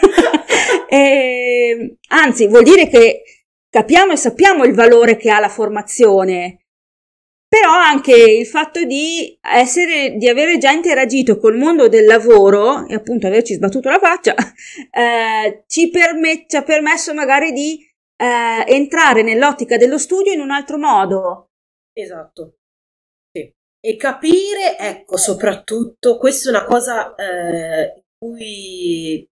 e, 0.88 0.98
ehm, 1.70 1.96
anzi 2.10 2.48
vuol 2.48 2.64
dire 2.64 2.88
che 2.88 3.24
capiamo 3.70 4.14
e 4.14 4.18
sappiamo 4.18 4.64
il 4.64 4.74
valore 4.74 5.18
che 5.18 5.30
ha 5.30 5.40
la 5.40 5.50
formazione, 5.50 6.61
però 7.52 7.74
anche 7.74 8.14
il 8.14 8.48
fatto 8.48 8.86
di 8.86 9.38
essere, 9.42 10.16
di 10.16 10.30
avere 10.30 10.58
già 10.58 10.72
interagito 10.72 11.38
col 11.38 11.58
mondo 11.58 11.90
del 11.90 12.06
lavoro 12.06 12.88
e 12.88 12.94
appunto 12.94 13.28
averci 13.28 13.56
sbattuto 13.56 13.90
la 13.90 14.00
faccia, 14.00 14.34
eh, 14.90 15.66
ci, 15.68 15.90
permet- 15.90 16.50
ci, 16.50 16.56
ha 16.56 16.64
permesso 16.64 17.14
magari 17.14 17.52
di 17.52 17.86
eh, 18.16 18.64
entrare 18.74 19.22
nell'ottica 19.22 19.76
dello 19.76 19.98
studio 19.98 20.32
in 20.32 20.40
un 20.40 20.50
altro 20.50 20.78
modo. 20.78 21.50
Esatto. 21.92 22.56
Sì. 23.34 23.54
E 23.82 23.98
capire, 23.98 24.78
ecco, 24.80 25.18
soprattutto, 25.18 26.18
questa 26.18 26.50
è 26.50 26.54
una 26.54 26.64
cosa 26.64 27.14
eh, 27.16 27.96
in 27.96 28.02
cui 28.18 29.30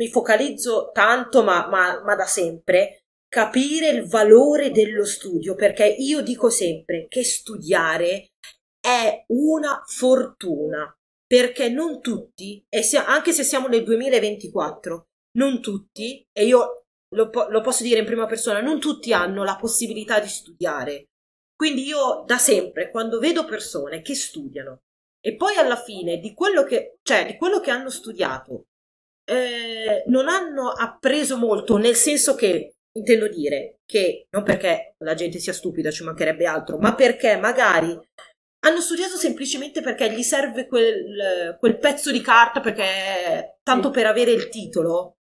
mi 0.00 0.08
focalizzo 0.08 0.90
tanto, 0.90 1.42
ma, 1.42 1.68
ma, 1.68 2.00
ma 2.02 2.14
da 2.14 2.24
sempre, 2.24 3.01
capire 3.32 3.88
il 3.88 4.06
valore 4.06 4.70
dello 4.72 5.06
studio, 5.06 5.54
perché 5.54 5.86
io 5.86 6.20
dico 6.20 6.50
sempre 6.50 7.06
che 7.08 7.24
studiare 7.24 8.32
è 8.78 9.24
una 9.28 9.82
fortuna, 9.86 10.94
perché 11.26 11.70
non 11.70 12.02
tutti, 12.02 12.62
se, 12.68 12.98
anche 12.98 13.32
se 13.32 13.42
siamo 13.42 13.68
nel 13.68 13.84
2024, 13.84 15.06
non 15.38 15.62
tutti, 15.62 16.22
e 16.30 16.44
io 16.44 16.82
lo, 17.14 17.30
lo, 17.48 17.60
posso 17.62 17.82
dire 17.82 18.00
in 18.00 18.04
prima 18.04 18.26
persona, 18.26 18.60
non 18.60 18.78
tutti 18.78 19.14
hanno 19.14 19.44
la 19.44 19.56
possibilità 19.56 20.20
di 20.20 20.28
studiare. 20.28 21.06
Quindi 21.56 21.86
io 21.86 22.24
da 22.26 22.36
sempre, 22.36 22.90
quando 22.90 23.18
vedo 23.18 23.46
persone 23.46 24.02
che 24.02 24.14
studiano 24.14 24.80
e 25.24 25.36
poi 25.36 25.56
alla 25.56 25.76
fine 25.76 26.18
di 26.18 26.34
quello 26.34 26.64
che, 26.64 26.98
cioè, 27.00 27.24
di 27.24 27.38
quello 27.38 27.60
che 27.60 27.70
hanno 27.70 27.88
studiato 27.88 28.64
eh, 29.24 30.02
non 30.08 30.28
hanno 30.28 30.68
appreso 30.68 31.38
molto, 31.38 31.78
nel 31.78 31.94
senso 31.94 32.34
che 32.34 32.74
intendo 32.92 33.28
dire 33.28 33.80
che 33.86 34.26
non 34.30 34.42
perché 34.42 34.94
la 34.98 35.14
gente 35.14 35.38
sia 35.38 35.52
stupida, 35.52 35.90
ci 35.90 36.04
mancherebbe 36.04 36.46
altro, 36.46 36.78
ma 36.78 36.94
perché 36.94 37.36
magari 37.36 37.98
hanno 38.64 38.80
studiato 38.80 39.16
semplicemente 39.16 39.80
perché 39.80 40.12
gli 40.12 40.22
serve 40.22 40.66
quel, 40.66 41.56
quel 41.58 41.78
pezzo 41.78 42.12
di 42.12 42.20
carta, 42.20 42.60
perché 42.60 43.58
tanto 43.62 43.90
per 43.90 44.06
avere 44.06 44.30
il 44.30 44.48
titolo. 44.48 45.16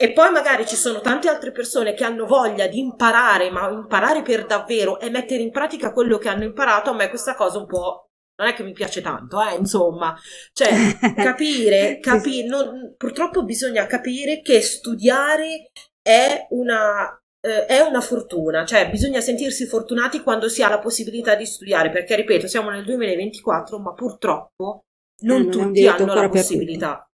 E 0.00 0.12
poi 0.12 0.30
magari 0.30 0.66
ci 0.66 0.76
sono 0.76 1.00
tante 1.00 1.28
altre 1.28 1.50
persone 1.50 1.92
che 1.94 2.04
hanno 2.04 2.26
voglia 2.26 2.68
di 2.68 2.78
imparare, 2.78 3.50
ma 3.50 3.68
imparare 3.68 4.22
per 4.22 4.46
davvero 4.46 5.00
e 5.00 5.10
mettere 5.10 5.42
in 5.42 5.50
pratica 5.50 5.92
quello 5.92 6.18
che 6.18 6.28
hanno 6.28 6.44
imparato. 6.44 6.90
A 6.90 6.94
me 6.94 7.08
questa 7.08 7.34
cosa 7.34 7.58
un 7.58 7.66
po' 7.66 8.08
non 8.36 8.48
è 8.48 8.54
che 8.54 8.62
mi 8.62 8.72
piace 8.72 9.00
tanto, 9.00 9.42
eh, 9.42 9.56
insomma, 9.56 10.16
cioè 10.52 10.70
capire, 11.16 11.98
capi- 11.98 12.46
non, 12.46 12.94
purtroppo 12.96 13.44
bisogna 13.44 13.86
capire 13.86 14.40
che 14.40 14.60
studiare 14.60 15.70
è 16.08 16.46
una, 16.50 17.20
eh, 17.38 17.66
è 17.66 17.80
una 17.80 18.00
fortuna, 18.00 18.64
cioè 18.64 18.88
bisogna 18.88 19.20
sentirsi 19.20 19.66
fortunati 19.66 20.22
quando 20.22 20.48
si 20.48 20.62
ha 20.62 20.68
la 20.70 20.78
possibilità 20.78 21.34
di 21.34 21.44
studiare, 21.44 21.90
perché 21.90 22.16
ripeto, 22.16 22.46
siamo 22.46 22.70
nel 22.70 22.82
2024, 22.84 23.78
ma 23.78 23.92
purtroppo 23.92 24.84
non, 25.24 25.42
non 25.42 25.50
tutti 25.50 25.86
hanno 25.86 26.14
la 26.14 26.30
possibilità. 26.30 27.06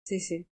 Sì, 0.00 0.20
sì. 0.20 0.44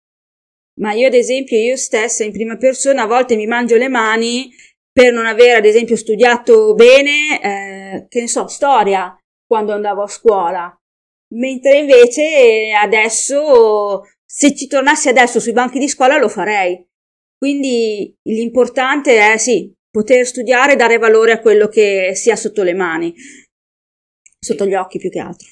Ma 0.79 0.93
io 0.93 1.05
ad 1.05 1.13
esempio, 1.13 1.57
io 1.57 1.77
stessa 1.77 2.23
in 2.23 2.31
prima 2.31 2.57
persona 2.57 3.03
a 3.03 3.07
volte 3.07 3.35
mi 3.35 3.45
mangio 3.45 3.77
le 3.77 3.87
mani 3.87 4.51
per 4.91 5.13
non 5.13 5.27
aver 5.27 5.57
ad 5.57 5.65
esempio 5.65 5.95
studiato 5.95 6.73
bene, 6.73 7.39
eh, 7.41 8.07
che 8.09 8.19
ne 8.19 8.27
so, 8.27 8.47
storia 8.47 9.15
quando 9.45 9.73
andavo 9.73 10.01
a 10.01 10.07
scuola. 10.07 10.75
Mentre 11.35 11.77
invece 11.77 12.71
adesso, 12.71 14.01
se 14.25 14.55
ci 14.55 14.65
tornassi 14.67 15.07
adesso 15.07 15.39
sui 15.39 15.53
banchi 15.53 15.77
di 15.77 15.87
scuola, 15.87 16.17
lo 16.17 16.29
farei. 16.29 16.83
Quindi 17.37 18.15
l'importante 18.23 19.17
è 19.17 19.37
sì, 19.37 19.71
poter 19.89 20.25
studiare 20.25 20.73
e 20.73 20.75
dare 20.75 20.97
valore 20.97 21.31
a 21.33 21.39
quello 21.39 21.67
che 21.67 22.13
si 22.15 22.31
ha 22.31 22.35
sotto 22.35 22.63
le 22.63 22.73
mani, 22.73 23.13
sotto 24.39 24.65
gli 24.65 24.75
occhi 24.75 24.97
più 24.97 25.09
che 25.09 25.19
altro. 25.19 25.47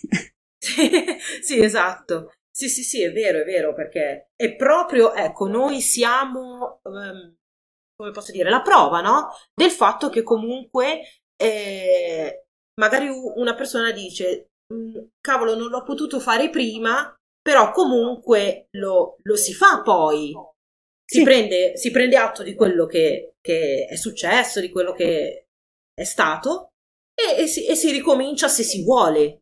sì, 0.60 1.60
esatto. 1.60 2.32
Sì, 2.56 2.70
sì, 2.70 2.84
sì, 2.84 3.02
è 3.02 3.12
vero, 3.12 3.40
è 3.40 3.44
vero, 3.44 3.74
perché 3.74 4.30
è 4.36 4.56
proprio, 4.56 5.14
ecco, 5.14 5.48
noi 5.48 5.82
siamo, 5.82 6.82
um, 6.84 7.36
come 7.96 8.12
posso 8.12 8.32
dire, 8.32 8.50
la 8.50 8.62
prova, 8.62 9.02
no? 9.02 9.30
Del 9.54 9.72
fatto 9.72 10.10
che 10.10 10.22
comunque 10.22 11.02
eh, 11.36 12.46
magari 12.80 13.08
una 13.10 13.56
persona 13.56 13.92
dice, 13.92 14.52
mm, 14.72 14.98
cavolo, 15.20 15.56
non 15.56 15.70
l'ho 15.70 15.84
potuto 15.84 16.20
fare 16.20 16.50
prima, 16.52 17.16
però 17.42 17.72
comunque 17.72 18.68
lo, 18.72 19.18
lo 19.24 19.36
si 19.36 19.54
fa 19.54 19.82
poi. 19.82 20.32
Si, 21.14 21.20
sì. 21.20 21.24
prende, 21.24 21.78
si, 21.78 21.92
prende, 21.92 22.18
atto 22.18 22.42
di 22.42 22.56
quello 22.56 22.88
che, 22.88 23.36
che, 23.40 23.86
è 23.88 23.96
successo, 23.96 24.60
di 24.60 24.72
quello 24.72 24.94
che 24.94 25.46
è 25.94 26.04
stato 26.04 26.70
e, 27.14 27.44
e, 27.44 27.48
si, 27.48 27.68
e 27.68 27.76
si, 27.76 27.92
ricomincia 27.92 28.48
se 28.48 28.64
si 28.64 28.84
vuole. 28.84 29.42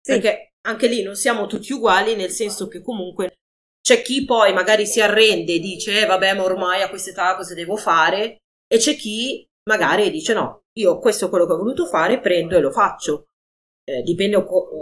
Sì. 0.00 0.12
Perché 0.12 0.54
anche 0.66 0.88
lì 0.88 1.02
non 1.02 1.14
siamo 1.14 1.46
tutti 1.46 1.72
uguali, 1.72 2.16
nel 2.16 2.30
senso 2.30 2.66
che 2.66 2.82
comunque 2.82 3.34
c'è 3.80 4.02
chi 4.02 4.24
poi 4.24 4.52
magari 4.52 4.86
si 4.86 5.00
arrende 5.00 5.54
e 5.54 5.58
dice 5.60 6.02
eh, 6.02 6.04
vabbè 6.04 6.34
ma 6.34 6.42
ormai 6.42 6.82
a 6.82 6.90
quest'età 6.90 7.36
cosa 7.36 7.54
devo 7.54 7.76
fare 7.76 8.38
e 8.66 8.76
c'è 8.76 8.96
chi 8.96 9.46
magari 9.68 10.10
dice 10.10 10.34
no, 10.34 10.64
io 10.78 10.98
questo 10.98 11.26
è 11.26 11.28
quello 11.28 11.46
che 11.46 11.52
ho 11.52 11.58
voluto 11.58 11.86
fare, 11.86 12.20
prendo 12.20 12.56
e 12.56 12.60
lo 12.60 12.72
faccio. 12.72 13.26
Eh, 13.84 14.02
dipende 14.02 14.36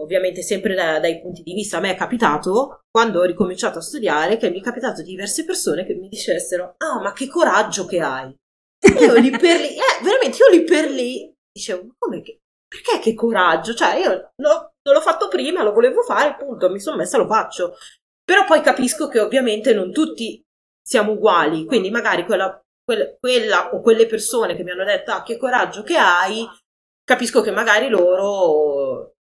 ovviamente 0.06 0.42
sempre 0.42 0.74
da, 0.74 0.98
dai 0.98 1.20
punti 1.20 1.42
di 1.42 1.52
vista. 1.52 1.76
A 1.76 1.80
me 1.80 1.90
è 1.90 1.96
capitato, 1.96 2.80
quando 2.90 3.20
ho 3.20 3.24
ricominciato 3.24 3.78
a 3.78 3.82
studiare, 3.82 4.38
che 4.38 4.48
mi 4.50 4.60
è 4.60 4.62
capitato 4.62 5.02
diverse 5.02 5.44
persone 5.44 5.84
che 5.84 5.94
mi 5.94 6.08
dicessero, 6.08 6.74
ah, 6.78 7.00
ma 7.00 7.12
che 7.12 7.28
coraggio 7.28 7.84
che 7.84 8.00
hai. 8.00 8.34
Io 9.00 9.14
lì 9.14 9.30
per 9.30 9.60
lì, 9.60 9.76
eh, 9.76 10.02
veramente, 10.02 10.38
io 10.38 10.50
lì 10.50 10.64
per 10.64 10.90
lì 10.90 11.32
dicevo, 11.52 11.94
come 11.98 12.22
che, 12.22 12.38
perché 12.66 12.98
che 12.98 13.14
coraggio? 13.14 13.74
Cioè, 13.74 13.96
io 13.96 14.32
no, 14.36 14.72
non 14.82 14.94
l'ho 14.94 15.00
fatto 15.00 15.28
prima, 15.28 15.62
lo 15.62 15.72
volevo 15.72 16.02
fare, 16.02 16.30
appunto, 16.30 16.70
mi 16.70 16.80
sono 16.80 16.96
messa, 16.96 17.18
lo 17.18 17.26
faccio. 17.26 17.76
Però 18.24 18.44
poi 18.44 18.60
capisco 18.62 19.08
che 19.08 19.20
ovviamente 19.20 19.74
non 19.74 19.92
tutti 19.92 20.42
siamo 20.82 21.12
uguali, 21.12 21.64
quindi 21.66 21.90
magari 21.90 22.24
quella 22.24 22.60
quella, 22.86 23.12
quella 23.18 23.74
o 23.74 23.80
quelle 23.80 24.06
persone 24.06 24.54
che 24.54 24.62
mi 24.62 24.70
hanno 24.70 24.84
detto 24.84 25.10
ah 25.10 25.24
che 25.24 25.36
coraggio 25.36 25.82
che 25.82 25.96
hai, 25.96 26.48
capisco 27.04 27.40
che 27.40 27.50
magari 27.50 27.88
loro 27.88 28.75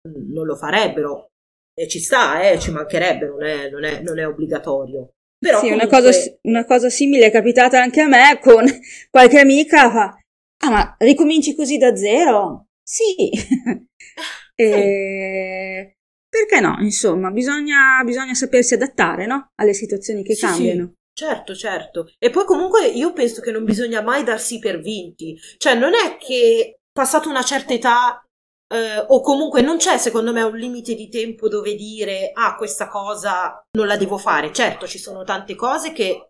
non 0.03 0.45
lo 0.45 0.55
farebbero. 0.55 1.27
E 1.73 1.87
ci 1.87 1.99
sta, 1.99 2.41
eh, 2.41 2.59
ci 2.59 2.71
mancherebbe, 2.71 3.27
non 3.27 3.43
è, 3.43 3.69
non 3.69 3.83
è, 3.83 4.01
non 4.01 4.19
è 4.19 4.27
obbligatorio. 4.27 5.13
Però 5.39 5.59
sì, 5.59 5.69
comunque... 5.69 5.87
una, 5.87 6.01
cosa, 6.01 6.37
una 6.41 6.65
cosa 6.65 6.89
simile 6.89 7.27
è 7.27 7.31
capitata 7.31 7.81
anche 7.81 8.01
a 8.01 8.07
me 8.07 8.39
con 8.41 8.65
qualche 9.09 9.39
amica 9.39 9.89
fa, 9.89 10.17
ah 10.65 10.69
ma 10.69 10.95
ricominci 10.99 11.55
così 11.55 11.77
da 11.77 11.95
zero? 11.95 12.67
Sì. 12.83 13.31
e... 14.55 15.93
Perché 16.27 16.59
no? 16.59 16.75
Insomma, 16.81 17.31
bisogna, 17.31 18.03
bisogna 18.03 18.33
sapersi 18.33 18.73
adattare 18.73 19.25
no? 19.25 19.51
alle 19.55 19.73
situazioni 19.73 20.23
che 20.23 20.35
sì, 20.35 20.45
cambiano. 20.45 20.93
Certo, 21.13 21.55
certo. 21.55 22.13
E 22.17 22.29
poi 22.29 22.45
comunque 22.45 22.85
io 22.87 23.13
penso 23.13 23.41
che 23.41 23.51
non 23.51 23.63
bisogna 23.63 24.01
mai 24.01 24.23
darsi 24.23 24.59
per 24.59 24.79
vinti. 24.79 25.37
Cioè, 25.57 25.75
non 25.75 25.93
è 25.93 26.17
che 26.17 26.79
passato 26.91 27.29
una 27.29 27.43
certa 27.43 27.73
età 27.73 28.23
eh, 28.71 29.05
o 29.07 29.21
comunque 29.21 29.61
non 29.61 29.77
c'è 29.77 29.97
secondo 29.97 30.31
me 30.31 30.43
un 30.43 30.55
limite 30.55 30.93
di 30.93 31.09
tempo 31.09 31.47
dove 31.47 31.75
dire 31.75 32.31
ah 32.33 32.55
questa 32.55 32.87
cosa 32.87 33.61
non 33.77 33.87
la 33.87 33.97
devo 33.97 34.17
fare. 34.17 34.53
Certo, 34.53 34.87
ci 34.87 34.99
sono 34.99 35.23
tante 35.23 35.55
cose 35.55 35.91
che 35.91 36.29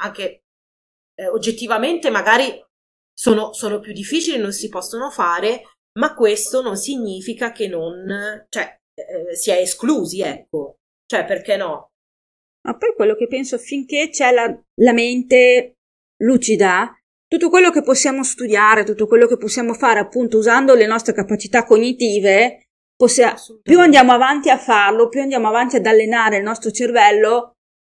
anche 0.00 0.42
eh, 1.14 1.28
oggettivamente 1.28 2.10
magari 2.10 2.62
sono, 3.12 3.52
sono 3.52 3.78
più 3.80 3.92
difficili, 3.92 4.38
non 4.38 4.52
si 4.52 4.68
possono 4.68 5.10
fare, 5.10 5.62
ma 5.98 6.14
questo 6.14 6.62
non 6.62 6.76
significa 6.76 7.52
che 7.52 7.68
non, 7.68 8.46
cioè, 8.48 8.76
eh, 8.94 9.34
si 9.36 9.50
è 9.50 9.58
esclusi, 9.58 10.20
ecco. 10.20 10.78
Cioè, 11.06 11.24
perché 11.24 11.56
no? 11.56 11.90
Ma 12.66 12.76
poi 12.76 12.94
quello 12.94 13.14
che 13.14 13.26
penso, 13.26 13.58
finché 13.58 14.08
c'è 14.08 14.32
la, 14.32 14.46
la 14.80 14.92
mente 14.92 15.74
lucida, 16.22 16.96
tutto 17.32 17.48
quello 17.48 17.70
che 17.70 17.80
possiamo 17.80 18.22
studiare, 18.22 18.84
tutto 18.84 19.06
quello 19.06 19.26
che 19.26 19.38
possiamo 19.38 19.72
fare 19.72 19.98
appunto 19.98 20.36
usando 20.36 20.74
le 20.74 20.84
nostre 20.84 21.14
capacità 21.14 21.64
cognitive, 21.64 22.66
possia- 22.94 23.34
più 23.62 23.80
andiamo 23.80 24.12
avanti 24.12 24.50
a 24.50 24.58
farlo, 24.58 25.08
più 25.08 25.22
andiamo 25.22 25.48
avanti 25.48 25.76
ad 25.76 25.86
allenare 25.86 26.36
il 26.36 26.42
nostro 26.42 26.70
cervello, 26.70 27.52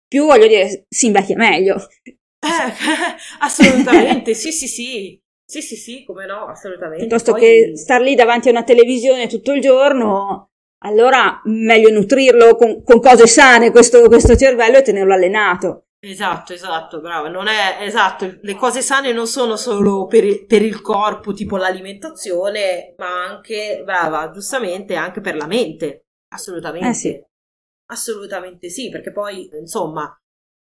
più 0.07 0.27
voglio 0.27 0.47
dire 0.47 0.85
si 0.89 1.07
invecchia 1.07 1.35
meglio. 1.35 1.75
Eh, 2.05 2.15
assolutamente, 3.41 4.35
sì, 4.35 4.53
sì, 4.53 4.69
sì. 4.69 5.21
Sì, 5.45 5.63
sì, 5.63 5.75
sì, 5.75 6.05
come 6.05 6.27
no, 6.27 6.47
assolutamente. 6.47 7.05
Piuttosto 7.05 7.33
Poi... 7.33 7.41
che 7.41 7.73
star 7.75 8.03
lì 8.03 8.15
davanti 8.15 8.47
a 8.47 8.53
una 8.53 8.63
televisione 8.63 9.27
tutto 9.27 9.53
il 9.53 9.61
giorno, 9.61 10.51
allora 10.85 11.41
meglio 11.47 11.91
nutrirlo 11.91 12.55
con, 12.55 12.85
con 12.85 13.01
cose 13.01 13.27
sane 13.27 13.73
questo, 13.73 14.07
questo 14.07 14.37
cervello 14.37 14.79
e 14.79 14.83
tenerlo 14.83 15.13
allenato. 15.13 15.84
Esatto, 16.07 16.53
esatto, 16.53 17.01
brava. 17.01 17.29
Non 17.29 17.47
è 17.47 17.79
esatto, 17.81 18.39
le 18.43 18.55
cose 18.55 18.83
sane 18.83 19.13
non 19.13 19.27
sono 19.27 19.57
solo 19.57 20.07
per 20.07 20.25
il, 20.25 20.45
per 20.45 20.61
il, 20.61 20.83
corpo, 20.83 21.33
tipo 21.33 21.57
l'alimentazione, 21.57 22.95
ma 22.99 23.25
anche, 23.25 23.83
brava, 23.85 24.31
giustamente, 24.31 24.97
anche 24.97 25.21
per 25.21 25.37
la 25.37 25.47
mente. 25.47 26.07
Assolutamente. 26.29 26.89
Eh 26.89 26.95
sì. 26.95 27.25
Assolutamente 27.87 28.69
sì, 28.69 28.91
perché 28.91 29.13
poi, 29.13 29.49
insomma, 29.59 30.15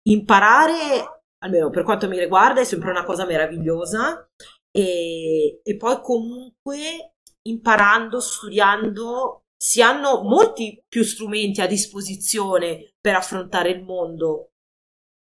imparare, 0.09 1.23
almeno 1.38 1.71
per 1.71 1.85
quanto 1.85 2.09
mi 2.09 2.18
riguarda, 2.18 2.61
è 2.61 2.64
sempre 2.64 2.90
una 2.90 3.04
cosa 3.04 3.25
meravigliosa 3.25 4.28
e, 4.71 5.61
e 5.62 5.76
poi 5.76 6.00
comunque 6.00 7.14
imparando, 7.42 8.18
studiando, 8.18 9.45
si 9.57 9.83
hanno 9.83 10.23
molti 10.23 10.83
più 10.88 11.04
strumenti 11.04 11.61
a 11.61 11.66
disposizione 11.66 12.95
per 13.00 13.14
affrontare 13.14 13.71
il 13.71 13.85
mondo. 13.85 14.50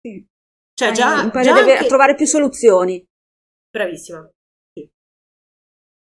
Sì. 0.02 0.26
Cioè, 0.74 0.92
già, 0.92 1.22
impari 1.22 1.46
già 1.46 1.56
anche... 1.56 1.76
a 1.78 1.86
trovare 1.86 2.16
più 2.16 2.26
soluzioni. 2.26 3.04
Bravissima. 3.70 4.30
Sì. 4.74 4.90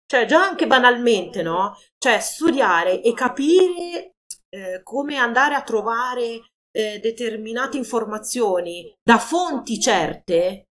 Cioè, 0.05 0.25
già 0.25 0.43
anche 0.43 0.67
banalmente, 0.67 1.41
no? 1.43 1.75
Cioè, 1.97 2.19
studiare 2.19 3.01
e 3.01 3.13
capire 3.13 4.15
eh, 4.49 4.81
come 4.83 5.17
andare 5.17 5.55
a 5.55 5.63
trovare 5.63 6.41
eh, 6.71 6.99
determinate 6.99 7.77
informazioni 7.77 8.93
da 9.03 9.17
fonti 9.17 9.79
certe, 9.79 10.65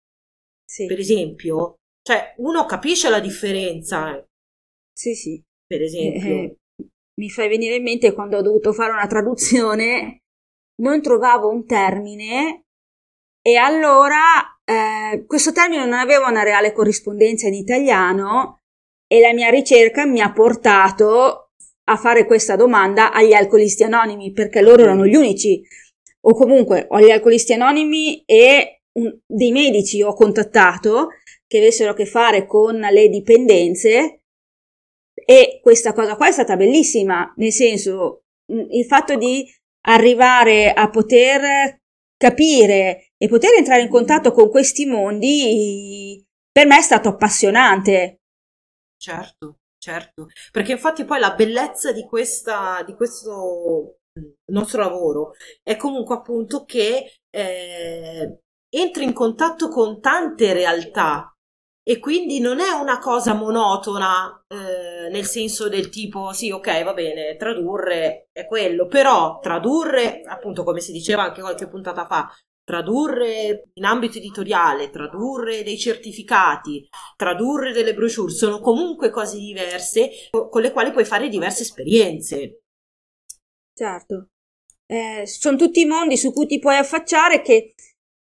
sì. 0.63 0.85
per 0.85 0.99
esempio, 0.99 1.75
cioè 2.01 2.35
uno 2.37 2.65
capisce 2.65 3.09
la 3.09 3.19
differenza. 3.19 4.23
Sì, 4.93 5.15
sì. 5.15 5.41
Per 5.65 5.81
esempio. 5.81 6.29
Eh, 6.29 6.43
eh, 6.43 6.57
mi 7.19 7.29
fai 7.29 7.47
venire 7.47 7.75
in 7.75 7.83
mente 7.83 8.13
quando 8.13 8.37
ho 8.37 8.41
dovuto 8.41 8.73
fare 8.73 8.91
una 8.91 9.07
traduzione, 9.07 10.19
non 10.81 11.01
trovavo 11.01 11.49
un 11.49 11.65
termine 11.65 12.64
e 13.47 13.57
allora 13.57 14.57
eh, 14.65 15.23
questo 15.27 15.51
termine 15.51 15.85
non 15.85 15.93
aveva 15.93 16.27
una 16.27 16.41
reale 16.41 16.73
corrispondenza 16.73 17.45
in 17.45 17.53
italiano 17.53 18.61
e 19.07 19.19
la 19.19 19.33
mia 19.33 19.51
ricerca 19.51 20.07
mi 20.07 20.19
ha 20.19 20.31
portato 20.31 21.51
a 21.87 21.95
fare 21.95 22.25
questa 22.25 22.55
domanda 22.55 23.11
agli 23.11 23.33
alcolisti 23.33 23.83
anonimi 23.83 24.31
perché 24.31 24.61
loro 24.61 24.81
erano 24.81 25.05
gli 25.05 25.13
unici 25.13 25.61
o 26.21 26.33
comunque 26.33 26.87
o 26.89 26.95
agli 26.95 27.11
alcolisti 27.11 27.53
anonimi 27.53 28.23
e 28.25 28.81
un, 28.93 29.15
dei 29.23 29.51
medici 29.51 30.01
ho 30.01 30.15
contattato 30.15 31.09
che 31.45 31.59
avessero 31.59 31.91
a 31.91 31.93
che 31.93 32.07
fare 32.07 32.47
con 32.47 32.79
le 32.79 33.09
dipendenze. 33.09 34.21
E 35.13 35.59
questa 35.61 35.93
cosa 35.93 36.15
qua 36.15 36.29
è 36.29 36.31
stata 36.31 36.55
bellissima 36.55 37.31
nel 37.37 37.51
senso 37.51 38.23
il 38.47 38.85
fatto 38.85 39.15
di 39.15 39.47
arrivare 39.87 40.73
a 40.73 40.89
poter 40.89 41.79
capire 42.17 43.11
e 43.17 43.27
poter 43.27 43.53
entrare 43.53 43.81
in 43.81 43.89
contatto 43.89 44.31
con 44.31 44.49
questi 44.49 44.85
mondi 44.85 46.23
per 46.51 46.65
me 46.65 46.77
è 46.77 46.81
stato 46.81 47.09
appassionante. 47.09 48.21
Certo 48.97 49.57
certo, 49.85 50.29
perché 50.51 50.71
infatti 50.71 51.05
poi 51.05 51.19
la 51.19 51.35
bellezza 51.35 51.91
di, 51.91 52.07
questa, 52.07 52.81
di 52.83 52.95
questo 52.95 53.99
nostro 54.51 54.81
lavoro 54.81 55.33
è 55.61 55.75
comunque 55.75 56.15
appunto 56.15 56.65
che 56.65 57.19
eh, 57.29 58.39
entri 58.67 59.03
in 59.03 59.13
contatto 59.13 59.69
con 59.69 60.01
tante 60.01 60.53
realtà 60.53 61.31
e 61.87 61.99
quindi 61.99 62.39
non 62.39 62.59
è 62.59 62.71
una 62.71 62.97
cosa 62.97 63.35
monotona 63.35 64.43
eh, 64.47 65.09
nel 65.09 65.25
senso 65.25 65.69
del 65.69 65.89
tipo 65.89 66.31
sì 66.31 66.49
ok 66.49 66.83
va 66.83 66.93
bene 66.93 67.35
tradurre 67.35 68.29
è 68.31 68.47
quello 68.47 68.87
però 68.87 69.37
tradurre 69.39 70.21
appunto 70.21 70.63
come 70.63 70.79
si 70.79 70.91
diceva 70.91 71.23
anche 71.23 71.41
qualche 71.41 71.67
puntata 71.67 72.07
fa 72.07 72.27
tradurre 72.65 73.69
in 73.73 73.85
ambito 73.85 74.17
editoriale, 74.17 74.89
tradurre 74.89 75.63
dei 75.63 75.77
certificati, 75.77 76.89
tradurre 77.15 77.71
delle 77.71 77.93
brochure, 77.93 78.31
sono 78.31 78.59
comunque 78.59 79.11
cose 79.11 79.37
diverse 79.37 80.09
con 80.31 80.61
le 80.61 80.71
quali 80.71 80.91
puoi 80.91 81.05
fare 81.05 81.29
diverse 81.29 81.61
esperienze. 81.61 82.61
Certo, 83.73 84.29
eh, 84.87 85.23
sono 85.25 85.57
tutti 85.57 85.85
mondi 85.85 86.17
su 86.17 86.33
cui 86.33 86.47
ti 86.47 86.59
puoi 86.59 86.77
affacciare 86.77 87.41
che, 87.41 87.75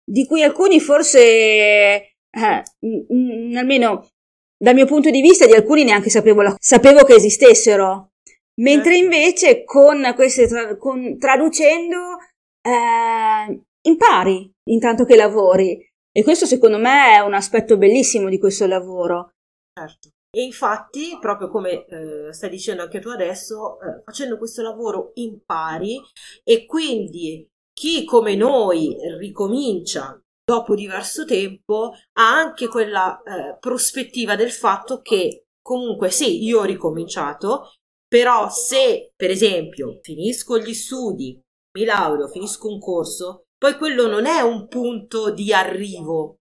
di 0.04 0.26
cui 0.26 0.42
alcuni 0.42 0.78
forse, 0.78 1.20
eh, 1.20 2.62
m- 2.80 3.14
m- 3.14 3.56
almeno 3.56 4.08
dal 4.56 4.74
mio 4.74 4.86
punto 4.86 5.10
di 5.10 5.22
vista, 5.22 5.46
di 5.46 5.52
alcuni 5.54 5.84
neanche 5.84 6.10
sapevo, 6.10 6.42
la- 6.42 6.56
sapevo 6.58 7.02
che 7.04 7.14
esistessero. 7.14 8.10
Mentre 8.56 8.92
certo. 8.94 9.04
invece 9.04 9.64
con 9.64 10.12
queste 10.14 10.46
tra- 10.46 10.76
con, 10.76 11.18
traducendo 11.18 12.18
eh, 12.62 13.60
impari 13.86 14.50
intanto 14.70 15.04
che 15.04 15.16
lavori. 15.16 15.78
E 16.16 16.22
questo 16.22 16.46
secondo 16.46 16.78
me 16.78 17.14
è 17.14 17.18
un 17.20 17.34
aspetto 17.34 17.76
bellissimo 17.76 18.28
di 18.28 18.38
questo 18.38 18.66
lavoro. 18.66 19.30
Certo. 19.72 20.10
E 20.30 20.42
infatti, 20.42 21.16
proprio 21.20 21.48
come 21.48 21.84
eh, 21.86 22.32
stai 22.32 22.50
dicendo 22.50 22.82
anche 22.82 22.98
tu 22.98 23.08
adesso, 23.08 23.80
eh, 23.80 24.02
facendo 24.04 24.36
questo 24.36 24.62
lavoro 24.62 25.12
impari 25.14 26.00
e 26.42 26.66
quindi 26.66 27.48
chi 27.72 28.04
come 28.04 28.34
noi 28.34 28.96
ricomincia 29.18 30.20
dopo 30.44 30.74
diverso 30.74 31.24
tempo 31.24 31.92
ha 32.18 32.36
anche 32.36 32.68
quella 32.68 33.20
eh, 33.22 33.56
prospettiva 33.58 34.36
del 34.36 34.50
fatto 34.50 35.00
che 35.00 35.46
comunque 35.62 36.10
sì, 36.10 36.44
io 36.44 36.60
ho 36.60 36.64
ricominciato, 36.64 37.72
però 38.06 38.48
se 38.50 39.12
per 39.16 39.30
esempio 39.30 39.98
finisco 40.02 40.58
gli 40.58 40.74
studi, 40.74 41.40
mi 41.78 41.84
laureo, 41.84 42.28
finisco 42.28 42.68
un 42.68 42.78
corso, 42.78 43.43
poi 43.64 43.78
quello 43.78 44.06
non 44.08 44.26
è 44.26 44.42
un 44.42 44.68
punto 44.68 45.32
di 45.32 45.50
arrivo, 45.50 46.40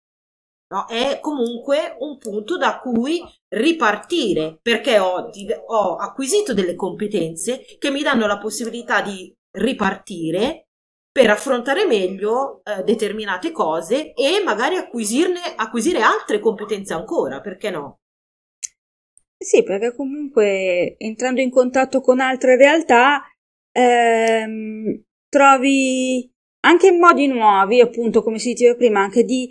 no? 0.73 0.85
è 0.87 1.21
comunque 1.21 1.95
un 1.99 2.17
punto 2.17 2.57
da 2.57 2.79
cui 2.79 3.23
ripartire 3.47 4.59
perché 4.61 4.99
ho, 4.99 5.29
ho 5.67 5.95
acquisito 5.95 6.53
delle 6.53 6.75
competenze 6.75 7.63
che 7.79 7.91
mi 7.91 8.01
danno 8.01 8.27
la 8.27 8.37
possibilità 8.39 9.01
di 9.01 9.33
ripartire 9.51 10.67
per 11.09 11.29
affrontare 11.29 11.85
meglio 11.85 12.61
eh, 12.65 12.83
determinate 12.83 13.53
cose 13.53 14.11
e 14.11 14.41
magari 14.43 14.75
acquisirne, 14.75 15.39
acquisire 15.55 16.01
altre 16.01 16.39
competenze 16.39 16.93
ancora, 16.93 17.39
perché 17.39 17.69
no? 17.69 17.99
Sì, 19.37 19.63
perché 19.63 19.95
comunque 19.95 20.97
entrando 20.97 21.39
in 21.39 21.51
contatto 21.51 22.01
con 22.01 22.19
altre 22.19 22.57
realtà 22.57 23.23
ehm, 23.71 25.03
trovi 25.29 26.32
anche 26.65 26.87
in 26.87 26.99
modi 26.99 27.27
nuovi, 27.27 27.81
appunto, 27.81 28.23
come 28.23 28.39
si 28.39 28.49
diceva 28.53 28.75
prima, 28.75 29.01
anche 29.01 29.23
di 29.23 29.49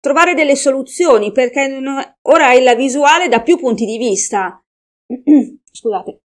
trovare 0.00 0.34
delle 0.34 0.56
soluzioni, 0.56 1.32
perché 1.32 1.80
ora 2.22 2.46
hai 2.46 2.62
la 2.62 2.74
visuale 2.74 3.28
da 3.28 3.42
più 3.42 3.58
punti 3.58 3.84
di 3.84 3.98
vista. 3.98 4.60
Scusate. 5.70 6.20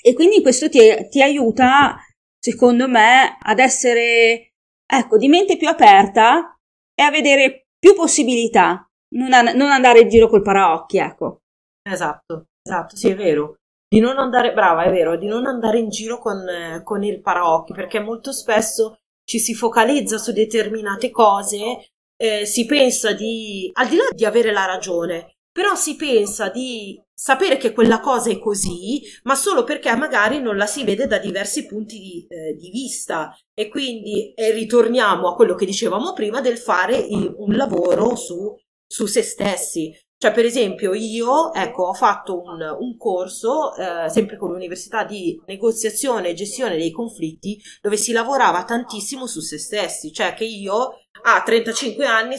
E 0.00 0.14
quindi 0.14 0.42
questo 0.42 0.68
ti, 0.68 0.80
ti 1.08 1.22
aiuta, 1.22 1.96
secondo 2.38 2.88
me, 2.88 3.36
ad 3.40 3.58
essere, 3.58 4.52
ecco, 4.86 5.16
di 5.16 5.28
mente 5.28 5.56
più 5.56 5.68
aperta 5.68 6.56
e 6.94 7.02
a 7.02 7.10
vedere 7.10 7.66
più 7.78 7.94
possibilità, 7.94 8.88
non, 9.14 9.32
a, 9.32 9.42
non 9.42 9.70
andare 9.70 10.00
in 10.00 10.08
giro 10.08 10.28
col 10.28 10.42
paraocchi, 10.42 10.98
ecco. 10.98 11.40
Esatto, 11.82 12.46
esatto, 12.62 12.96
sì, 12.96 13.10
è 13.10 13.16
vero. 13.16 13.56
Di 13.88 14.00
non 14.00 14.18
andare, 14.18 14.52
brava, 14.52 14.84
è 14.84 14.90
vero, 14.90 15.16
di 15.16 15.26
non 15.26 15.46
andare 15.46 15.78
in 15.78 15.88
giro 15.88 16.18
con, 16.18 16.44
con 16.84 17.02
il 17.02 17.20
paraocchi, 17.20 17.72
perché 17.72 17.98
molto 18.00 18.32
spesso 18.32 18.98
ci 19.28 19.38
si 19.38 19.52
focalizza 19.52 20.16
su 20.16 20.32
determinate 20.32 21.10
cose, 21.10 21.90
eh, 22.16 22.46
si 22.46 22.64
pensa 22.64 23.12
di, 23.12 23.70
al 23.74 23.86
di 23.86 23.96
là 23.96 24.08
di 24.10 24.24
avere 24.24 24.52
la 24.52 24.64
ragione, 24.64 25.36
però 25.52 25.74
si 25.74 25.96
pensa 25.96 26.48
di 26.48 26.98
sapere 27.12 27.58
che 27.58 27.74
quella 27.74 28.00
cosa 28.00 28.30
è 28.30 28.38
così, 28.38 29.02
ma 29.24 29.34
solo 29.34 29.64
perché 29.64 29.94
magari 29.96 30.40
non 30.40 30.56
la 30.56 30.66
si 30.66 30.82
vede 30.82 31.06
da 31.06 31.18
diversi 31.18 31.66
punti 31.66 31.98
di, 31.98 32.26
eh, 32.26 32.54
di 32.54 32.70
vista. 32.70 33.36
E 33.52 33.68
quindi 33.68 34.32
eh, 34.32 34.50
ritorniamo 34.52 35.28
a 35.28 35.34
quello 35.34 35.54
che 35.54 35.66
dicevamo 35.66 36.14
prima 36.14 36.40
del 36.40 36.56
fare 36.56 36.96
il, 36.96 37.30
un 37.36 37.54
lavoro 37.54 38.16
su 38.16 38.56
su 38.88 39.06
se 39.06 39.22
stessi. 39.22 39.94
Cioè, 40.20 40.32
per 40.32 40.44
esempio, 40.44 40.94
io, 40.94 41.54
ecco, 41.54 41.84
ho 41.84 41.94
fatto 41.94 42.42
un, 42.42 42.60
un 42.60 42.96
corso, 42.96 43.72
eh, 43.76 44.08
sempre 44.10 44.36
con 44.36 44.50
l'università 44.50 45.04
di 45.04 45.40
negoziazione 45.46 46.30
e 46.30 46.34
gestione 46.34 46.76
dei 46.76 46.90
conflitti, 46.90 47.56
dove 47.80 47.96
si 47.96 48.10
lavorava 48.10 48.64
tantissimo 48.64 49.28
su 49.28 49.38
se 49.38 49.58
stessi. 49.58 50.12
Cioè, 50.12 50.34
che 50.34 50.44
io 50.44 51.02
a 51.22 51.40
35 51.40 52.04
anni, 52.04 52.34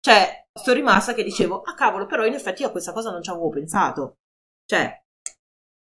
cioè, 0.00 0.46
sono 0.52 0.76
rimasta 0.76 1.14
che 1.14 1.24
dicevo, 1.24 1.62
ah 1.62 1.74
cavolo, 1.74 2.04
però 2.04 2.26
in 2.26 2.34
effetti 2.34 2.60
io 2.60 2.68
a 2.68 2.70
questa 2.70 2.92
cosa 2.92 3.10
non 3.10 3.22
ci 3.22 3.30
avevo 3.30 3.48
pensato. 3.48 4.18
Cioè... 4.66 5.00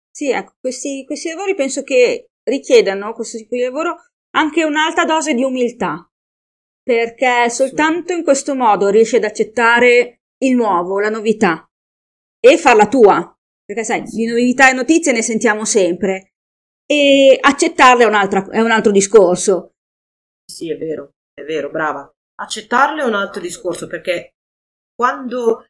Sì, 0.09 0.31
ecco, 0.31 0.55
questi, 0.61 1.05
questi 1.05 1.31
lavori 1.31 1.57
penso 1.57 1.83
che 1.83 2.29
richiedano, 2.45 3.13
questo 3.13 3.39
tipo 3.39 3.57
di 3.57 3.63
lavoro, 3.63 3.97
anche 4.37 4.63
un'alta 4.63 5.05
dose 5.05 5.35
di 5.35 5.43
umiltà. 5.43 6.09
Perché 6.81 7.51
soltanto 7.51 8.13
in 8.13 8.23
questo 8.23 8.55
modo 8.55 8.89
riesci 8.89 9.17
ad 9.17 9.25
accettare 9.25 10.21
il 10.39 10.55
nuovo, 10.55 11.01
la 11.01 11.11
novità 11.11 11.67
e 12.41 12.59
farla 12.59 12.89
tua. 12.89 13.29
Perché 13.65 13.85
sai, 13.85 14.03
di 14.03 14.27
novità 14.27 14.69
e 14.69 14.75
notizie 14.75 15.13
ne 15.13 15.23
sentiamo 15.23 15.65
sempre 15.65 16.35
e 16.87 17.39
accettarle 17.41 18.05
è 18.05 18.07
è 18.51 18.61
un 18.61 18.71
altro 18.71 18.91
discorso. 18.91 19.71
Sì, 20.45 20.71
è 20.71 20.77
vero, 20.77 21.13
è 21.33 21.43
vero, 21.45 21.71
brava. 21.71 22.11
Accettarle 22.37 23.03
è 23.03 23.07
un 23.07 23.15
altro 23.15 23.41
discorso 23.41 23.87
perché 23.87 24.35
quando 24.95 25.65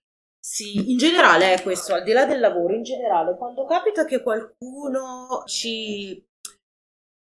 si, 0.45 0.91
in 0.91 0.99
generale 0.99 1.55
è 1.55 1.63
questo, 1.63 1.95
al 1.95 2.03
di 2.03 2.13
là 2.13 2.27
del 2.27 2.41
lavoro, 2.41 2.75
in 2.75 2.83
generale, 2.83 3.37
quando 3.37 3.65
capita 3.65 4.05
che 4.05 4.23
qualcuno 4.23 5.45
ci... 5.47 6.23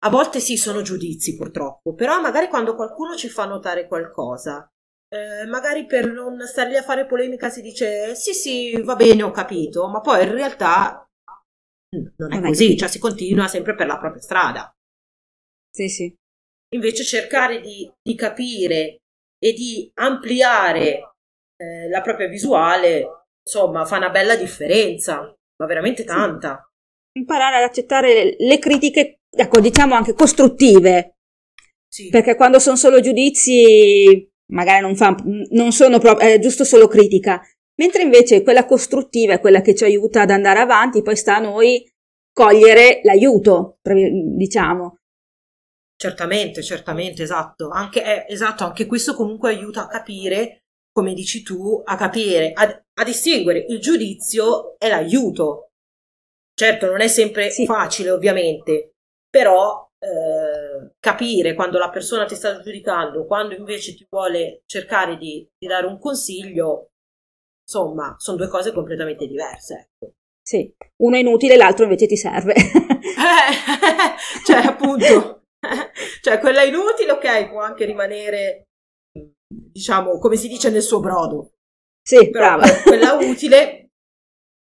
A 0.06 0.10
volte 0.10 0.40
sì, 0.40 0.58
sono 0.58 0.82
giudizi 0.82 1.36
purtroppo, 1.36 1.94
però 1.94 2.20
magari 2.20 2.48
quando 2.48 2.76
qualcuno 2.76 3.16
ci 3.16 3.30
fa 3.30 3.46
notare 3.46 3.88
qualcosa 3.88 4.68
eh, 5.14 5.46
magari 5.46 5.86
per 5.86 6.12
non 6.12 6.40
stare 6.48 6.70
lì 6.70 6.76
a 6.76 6.82
fare 6.82 7.06
polemica 7.06 7.50
si 7.50 7.62
dice 7.62 8.16
sì 8.16 8.34
sì 8.34 8.82
va 8.82 8.96
bene 8.96 9.22
ho 9.22 9.30
capito 9.30 9.88
ma 9.88 10.02
poi 10.02 10.24
in 10.24 10.32
realtà 10.32 11.08
non 12.18 12.34
è 12.34 12.42
così 12.42 12.76
cioè 12.76 12.90
si 12.90 12.98
continua 12.98 13.48
sempre 13.48 13.76
per 13.76 13.86
la 13.86 14.00
propria 14.00 14.22
strada. 14.22 14.76
Sì 15.70 15.88
sì. 15.88 16.16
Invece 16.74 17.04
cercare 17.04 17.62
di, 17.62 17.92
di 18.02 18.16
capire 18.16 19.02
e 19.38 19.54
di 19.54 19.92
ampliare 19.96 21.14
eh, 21.58 21.88
la 21.90 22.02
propria 22.02 22.28
visuale 22.28 23.26
insomma 23.46 23.86
fa 23.86 23.98
una 23.98 24.10
bella 24.10 24.36
differenza 24.36 25.22
ma 25.22 25.66
veramente 25.68 26.04
tanta. 26.04 26.68
Sì. 27.12 27.20
imparare 27.20 27.58
ad 27.58 27.64
accettare 27.70 28.36
le 28.40 28.58
critiche 28.58 29.20
ecco 29.30 29.60
diciamo 29.60 29.94
anche 29.94 30.16
costruttive. 30.16 31.18
Sì. 31.88 32.10
perché 32.10 32.36
quando 32.36 32.58
sono 32.58 32.76
solo 32.76 33.00
giudizi 33.00 34.28
magari 34.54 34.82
non, 34.82 34.96
fa, 34.96 35.16
non 35.50 35.72
sono 35.72 36.00
proprio, 36.00 36.30
è 36.30 36.40
giusto 36.40 36.64
solo 36.64 36.88
critica, 36.88 37.42
mentre 37.76 38.04
invece 38.04 38.44
quella 38.44 38.66
costruttiva 38.66 39.34
è 39.34 39.40
quella 39.40 39.62
che 39.62 39.76
ci 39.76 39.84
aiuta 39.84 40.22
ad 40.22 40.30
andare 40.30 40.60
avanti, 40.60 41.02
poi 41.02 41.16
sta 41.16 41.38
a 41.38 41.42
noi 41.42 41.92
cogliere 42.32 43.02
l'aiuto, 43.04 43.78
diciamo. 43.82 44.98
Certamente, 45.96 46.64
certamente, 46.64 47.24
esatto. 47.24 47.70
Anche, 47.70 48.04
eh, 48.04 48.34
esatto, 48.34 48.64
anche 48.64 48.86
questo 48.86 49.16
comunque 49.16 49.50
aiuta 49.50 49.84
a 49.84 49.88
capire, 49.88 50.64
come 50.92 51.14
dici 51.14 51.44
tu, 51.44 51.82
a 51.84 51.96
capire, 51.96 52.52
a, 52.54 52.84
a 52.94 53.04
distinguere 53.04 53.66
il 53.70 53.80
giudizio 53.80 54.78
e 54.80 54.90
l'aiuto. 54.90 55.70
Certo, 56.56 56.88
non 56.88 57.02
è 57.02 57.08
sempre 57.08 57.50
sì. 57.50 57.66
facile, 57.66 58.12
ovviamente, 58.12 58.96
però 59.30 59.90
eh, 60.00 60.53
capire 61.00 61.54
quando 61.54 61.78
la 61.78 61.90
persona 61.90 62.26
ti 62.26 62.36
sta 62.36 62.60
giudicando, 62.62 63.26
quando 63.26 63.56
invece 63.56 63.96
ti 63.96 64.06
vuole 64.10 64.62
cercare 64.66 65.18
di, 65.18 65.48
di 65.58 65.68
dare 65.68 65.86
un 65.86 66.00
consiglio, 66.00 66.90
insomma, 67.66 68.16
sono 68.18 68.38
due 68.38 68.48
cose 68.48 68.72
completamente 68.72 69.28
diverse. 69.28 69.90
Ecco. 69.90 70.14
Sì, 70.42 70.74
uno 71.04 71.16
è 71.16 71.20
inutile, 71.20 71.56
l'altro 71.56 71.84
invece 71.84 72.06
ti 72.06 72.18
serve. 72.18 72.54
cioè, 74.46 74.66
appunto, 74.66 75.44
cioè 76.22 76.40
quella 76.40 76.64
inutile, 76.64 77.12
ok, 77.12 77.50
può 77.50 77.62
anche 77.62 77.86
rimanere, 77.86 78.68
diciamo, 79.48 80.20
come 80.20 80.36
si 80.36 80.48
dice 80.50 80.70
nel 80.70 80.82
suo 80.82 81.00
brodo. 81.00 81.54
Sì, 82.06 82.30
Però 82.30 82.58
brava. 82.58 82.82
quella 82.84 83.14
utile... 83.14 83.80
Eh, 83.80 83.90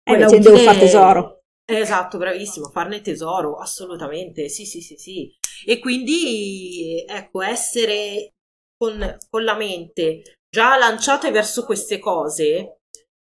quella 0.03 0.27
utile... 0.27 0.39
devo 0.39 0.57
fare 0.57 0.79
tesoro. 0.79 1.41
Esatto, 1.69 2.17
bravissimo, 2.17 2.69
farne 2.69 3.01
tesoro, 3.01 3.57
assolutamente, 3.57 4.47
sì, 4.47 4.63
sì, 4.63 4.79
sì, 4.79 4.95
sì. 4.95 5.29
E 5.65 5.79
quindi, 5.79 7.03
ecco, 7.07 7.41
essere 7.41 8.33
con, 8.77 9.17
con 9.29 9.43
la 9.43 9.55
mente 9.55 10.37
già 10.49 10.77
lanciate 10.77 11.31
verso 11.31 11.65
queste 11.65 11.99
cose 11.99 12.79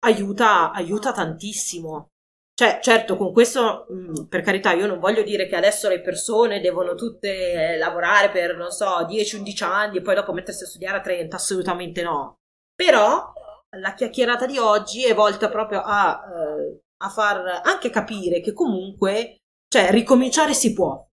aiuta, 0.06 0.72
aiuta 0.72 1.12
tantissimo. 1.12 2.08
Cioè, 2.54 2.80
certo, 2.82 3.18
con 3.18 3.32
questo, 3.34 3.88
mm, 3.92 4.26
per 4.30 4.42
carità, 4.42 4.74
io 4.74 4.86
non 4.88 5.00
voglio 5.00 5.24
dire 5.24 5.48
che 5.48 5.56
adesso 5.56 5.90
le 5.90 6.02
persone 6.02 6.60
devono 6.62 6.96
tutte 6.96 7.76
lavorare 7.78 8.30
per, 8.30 8.56
non 8.56 8.72
so, 8.72 9.06
10-11 9.06 9.64
anni 9.64 9.98
e 9.98 10.02
poi 10.02 10.16
dopo 10.16 10.34
mettersi 10.34 10.64
a 10.64 10.68
studiare 10.68 10.98
a 10.98 11.02
30, 11.02 11.36
assolutamente 11.36 12.04
no. 12.04 12.36
Però 12.76 13.34
la 13.78 13.94
chiacchierata 13.94 14.46
di 14.46 14.58
oggi 14.58 15.06
è 15.06 15.16
volta 15.16 15.50
proprio 15.50 15.82
a 15.84 16.22
eh, 16.28 16.82
a 17.02 17.10
far 17.10 17.62
anche 17.64 17.90
capire 17.90 18.40
che 18.42 18.54
comunque, 18.54 19.42
cioè, 19.68 19.92
ricominciare 19.92 20.54
si 20.54 20.74
può. 20.74 21.04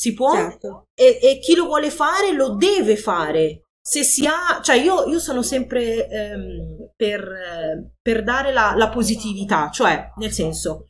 Si 0.00 0.14
può 0.14 0.32
certo. 0.32 0.86
e, 0.94 1.18
e, 1.20 1.38
chi 1.40 1.54
lo 1.54 1.66
vuole 1.66 1.90
fare 1.90 2.32
lo 2.32 2.54
deve 2.54 2.96
fare. 2.96 3.64
Se 3.78 4.02
si 4.02 4.24
ha, 4.24 4.62
cioè 4.62 4.76
io, 4.76 5.04
io 5.04 5.18
sono 5.18 5.42
sempre 5.42 6.08
ehm, 6.08 6.92
per, 6.96 7.20
eh, 7.20 7.90
per, 8.00 8.24
dare 8.24 8.50
la, 8.50 8.72
la 8.74 8.88
positività, 8.88 9.68
cioè 9.68 10.10
nel 10.16 10.32
senso, 10.32 10.86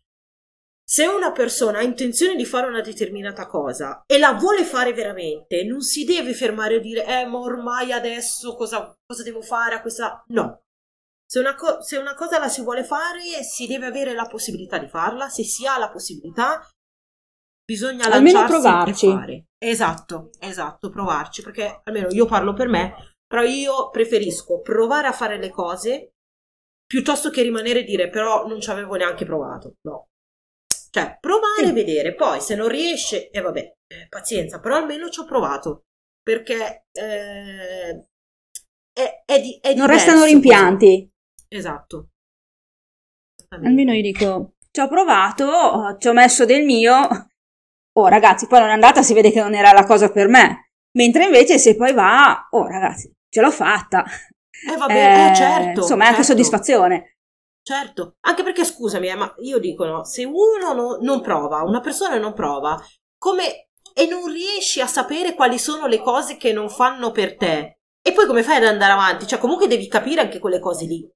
se 0.85 1.07
una 1.09 1.33
persona 1.33 1.79
ha 1.79 1.83
intenzione 1.83 2.37
di 2.37 2.45
fare 2.45 2.69
una 2.69 2.83
determinata 2.83 3.49
cosa 3.49 4.03
e 4.07 4.17
la 4.17 4.35
vuole 4.35 4.63
fare 4.63 4.93
veramente, 4.93 5.65
non 5.65 5.81
si 5.81 6.05
deve 6.05 6.33
fermare 6.33 6.77
a 6.77 6.81
dire, 6.81 7.05
eh, 7.05 7.27
ma 7.27 7.39
ormai 7.39 7.91
adesso 7.91 8.55
cosa, 8.55 8.95
cosa 9.05 9.25
devo 9.25 9.43
fare 9.43 9.75
a 9.75 9.81
questa... 9.81 10.23
No, 10.29 10.63
se 11.27 11.41
una, 11.41 11.57
co- 11.57 11.81
se 11.81 11.97
una 11.97 12.15
cosa 12.15 12.39
la 12.39 12.49
si 12.49 12.63
vuole 12.63 12.85
fare, 12.85 13.43
si 13.43 13.67
deve 13.67 13.87
avere 13.87 14.15
la 14.15 14.27
possibilità 14.27 14.79
di 14.79 14.87
farla. 14.87 15.29
Se 15.29 15.43
si 15.43 15.67
ha 15.67 15.79
la 15.79 15.91
possibilità, 15.91 16.61
bisogna 17.71 18.11
almeno 18.11 18.45
provarci. 18.47 19.47
Esatto, 19.57 20.31
esatto, 20.41 20.91
provarci. 20.91 21.43
Perché 21.43 21.83
almeno 21.85 22.09
io 22.11 22.27
parlo 22.27 22.53
per 22.53 22.67
me, 22.67 23.15
però 23.25 23.43
io 23.43 23.91
preferisco 23.91 24.61
provare 24.61 25.07
a 25.07 25.13
fare 25.13 25.39
le 25.39 25.51
cose 25.51 26.15
piuttosto 26.85 27.31
che 27.31 27.43
rimanere 27.43 27.81
e 27.81 27.85
dire 27.85 28.09
però 28.09 28.49
non 28.49 28.61
ci 28.61 28.71
avevo 28.71 28.97
neanche 28.97 29.25
provato. 29.25 29.77
No. 29.83 30.09
Cioè, 30.91 31.19
provare 31.21 31.63
e 31.63 31.67
sì. 31.67 31.73
vedere. 31.73 32.15
Poi 32.17 32.41
se 32.41 32.57
non 32.57 32.67
riesce, 32.67 33.31
e 33.31 33.39
eh, 33.39 33.41
vabbè, 33.41 33.77
pazienza, 34.09 34.59
però 34.59 34.77
almeno 34.77 35.09
ci 35.09 35.21
ho 35.21 35.25
provato. 35.25 35.85
Perché 36.23 36.87
eh, 36.91 38.07
è, 38.93 39.23
è, 39.25 39.41
di, 39.41 39.59
è 39.61 39.75
non 39.75 39.87
restano 39.87 40.25
rimpianti. 40.25 41.09
Esatto. 41.47 42.09
Almeno 43.51 43.93
io 43.93 44.03
dico, 44.03 44.55
ci 44.71 44.81
ho 44.81 44.89
provato, 44.89 45.97
ci 45.99 46.09
ho 46.09 46.13
messo 46.13 46.45
del 46.45 46.65
mio. 46.65 47.30
Oh 48.01 48.09
ragazzi, 48.09 48.47
poi 48.47 48.61
non 48.61 48.71
è 48.71 48.73
andata, 48.73 49.03
si 49.03 49.13
vede 49.13 49.31
che 49.31 49.43
non 49.43 49.55
era 49.55 49.73
la 49.73 49.85
cosa 49.85 50.11
per 50.11 50.27
me. 50.27 50.71
Mentre 50.93 51.25
invece 51.25 51.59
se 51.59 51.77
poi 51.77 51.93
va, 51.93 52.49
oh 52.51 52.67
ragazzi, 52.67 53.13
ce 53.29 53.43
l'ho 53.43 53.51
fatta. 53.51 54.05
Eh 54.67 54.77
vabbè, 54.77 54.95
eh, 54.95 55.31
eh, 55.31 55.35
certo. 55.35 55.81
Insomma, 55.81 56.05
è 56.05 56.07
anche 56.07 56.23
certo. 56.23 56.33
soddisfazione. 56.33 57.17
Certo, 57.63 58.17
anche 58.21 58.43
perché 58.43 58.65
scusami, 58.65 59.09
eh, 59.09 59.15
ma 59.15 59.35
io 59.41 59.59
dico 59.59 59.85
no, 59.85 60.05
se 60.05 60.25
uno 60.25 60.73
no, 60.75 60.99
non 61.03 61.21
prova, 61.21 61.63
una 61.63 61.81
persona 61.81 62.17
non 62.17 62.33
prova, 62.33 62.83
come 63.19 63.69
e 63.93 64.07
non 64.07 64.33
riesci 64.33 64.81
a 64.81 64.87
sapere 64.87 65.35
quali 65.35 65.59
sono 65.59 65.87
le 65.87 66.01
cose 66.01 66.39
che 66.39 66.55
non 66.55 66.71
fanno 66.71 67.11
per 67.11 67.37
te, 67.37 67.81
e 68.01 68.13
poi 68.13 68.27
come 68.27 68.43
fai 68.43 68.57
ad 68.57 68.65
andare 68.65 68.93
avanti? 68.93 69.27
Cioè, 69.27 69.39
comunque 69.39 69.67
devi 69.67 69.89
capire 69.89 70.23
anche 70.23 70.39
quelle 70.39 70.59
cose 70.59 70.87
lì. 70.87 71.07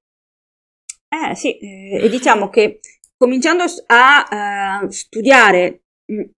Eh 1.09 1.35
sì, 1.35 1.57
eh, 1.57 2.03
e 2.03 2.09
diciamo 2.09 2.49
che 2.49 2.79
cominciando 3.17 3.63
a 3.87 4.81
uh, 4.83 4.89
studiare 4.89 5.84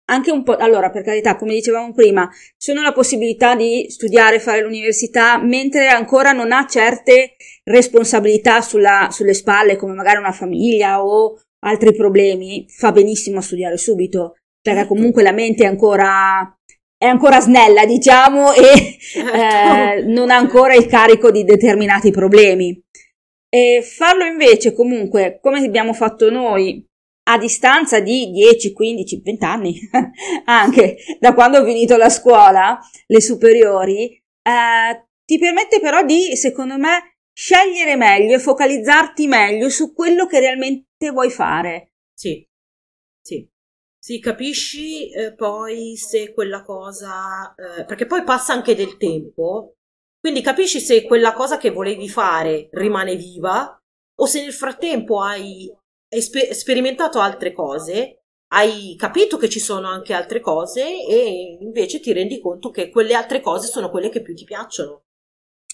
anche 0.04 0.30
un 0.30 0.42
po', 0.42 0.56
allora 0.56 0.90
per 0.90 1.02
carità, 1.02 1.36
come 1.36 1.54
dicevamo 1.54 1.92
prima, 1.92 2.28
sono 2.56 2.82
la 2.82 2.92
possibilità 2.92 3.56
di 3.56 3.86
studiare, 3.88 4.38
fare 4.38 4.62
l'università, 4.62 5.38
mentre 5.38 5.88
ancora 5.88 6.32
non 6.32 6.52
ha 6.52 6.66
certe 6.66 7.36
responsabilità 7.64 8.60
sulla, 8.60 9.08
sulle 9.10 9.34
spalle, 9.34 9.76
come 9.76 9.94
magari 9.94 10.18
una 10.18 10.32
famiglia 10.32 11.04
o 11.04 11.40
altri 11.64 11.94
problemi, 11.94 12.66
fa 12.68 12.92
benissimo 12.92 13.38
a 13.38 13.42
studiare 13.42 13.76
subito, 13.76 14.36
perché 14.60 14.80
certo. 14.80 14.94
comunque 14.94 15.22
la 15.22 15.32
mente 15.32 15.64
è 15.64 15.66
ancora, 15.66 16.56
è 16.96 17.06
ancora 17.06 17.40
snella, 17.40 17.84
diciamo, 17.84 18.52
e 18.52 18.96
eh, 19.18 20.02
non 20.04 20.30
ha 20.30 20.36
ancora 20.36 20.74
il 20.74 20.86
carico 20.86 21.30
di 21.30 21.44
determinati 21.44 22.10
problemi. 22.12 22.80
E 23.48 23.80
farlo 23.82 24.24
invece 24.24 24.74
comunque 24.74 25.38
come 25.40 25.64
abbiamo 25.64 25.92
fatto 25.92 26.30
noi 26.30 26.84
a 27.28 27.38
distanza 27.38 28.00
di 28.00 28.30
10, 28.30 28.72
15, 28.72 29.20
20 29.22 29.44
anni, 29.44 29.78
anche 30.44 30.96
da 31.18 31.34
quando 31.34 31.58
ho 31.58 31.64
finito 31.64 31.96
la 31.96 32.08
scuola, 32.08 32.78
le 33.06 33.20
superiori, 33.20 34.10
eh, 34.42 35.08
ti 35.24 35.38
permette 35.38 35.80
però 35.80 36.04
di, 36.04 36.36
secondo 36.36 36.78
me, 36.78 37.16
scegliere 37.32 37.96
meglio 37.96 38.36
e 38.36 38.40
focalizzarti 38.40 39.26
meglio 39.26 39.68
su 39.68 39.92
quello 39.92 40.26
che 40.26 40.38
realmente 40.38 41.10
vuoi 41.10 41.30
fare. 41.30 41.92
Sì, 42.14 42.46
sì. 43.20 43.48
Sì, 43.98 44.20
capisci 44.20 45.10
eh, 45.10 45.34
poi 45.34 45.96
se 45.96 46.32
quella 46.32 46.62
cosa, 46.62 47.52
eh, 47.56 47.84
perché 47.84 48.06
poi 48.06 48.22
passa 48.22 48.52
anche 48.52 48.76
del 48.76 48.96
tempo, 48.98 49.74
quindi 50.20 50.42
capisci 50.42 50.78
se 50.78 51.02
quella 51.02 51.32
cosa 51.32 51.58
che 51.58 51.70
volevi 51.70 52.08
fare 52.08 52.68
rimane 52.70 53.16
viva 53.16 53.76
o 54.18 54.26
se 54.26 54.42
nel 54.42 54.52
frattempo 54.52 55.20
hai 55.20 55.68
esper- 56.08 56.52
sperimentato 56.52 57.20
altre 57.20 57.52
cose, 57.52 58.22
hai 58.52 58.94
capito 58.96 59.36
che 59.36 59.48
ci 59.48 59.58
sono 59.58 59.88
anche 59.88 60.14
altre 60.14 60.40
cose 60.40 60.82
e 60.84 61.58
invece 61.60 62.00
ti 62.00 62.12
rendi 62.12 62.40
conto 62.40 62.70
che 62.70 62.90
quelle 62.90 63.14
altre 63.14 63.40
cose 63.40 63.66
sono 63.66 63.90
quelle 63.90 64.08
che 64.08 64.22
più 64.22 64.34
ti 64.34 64.44
piacciono. 64.44 65.04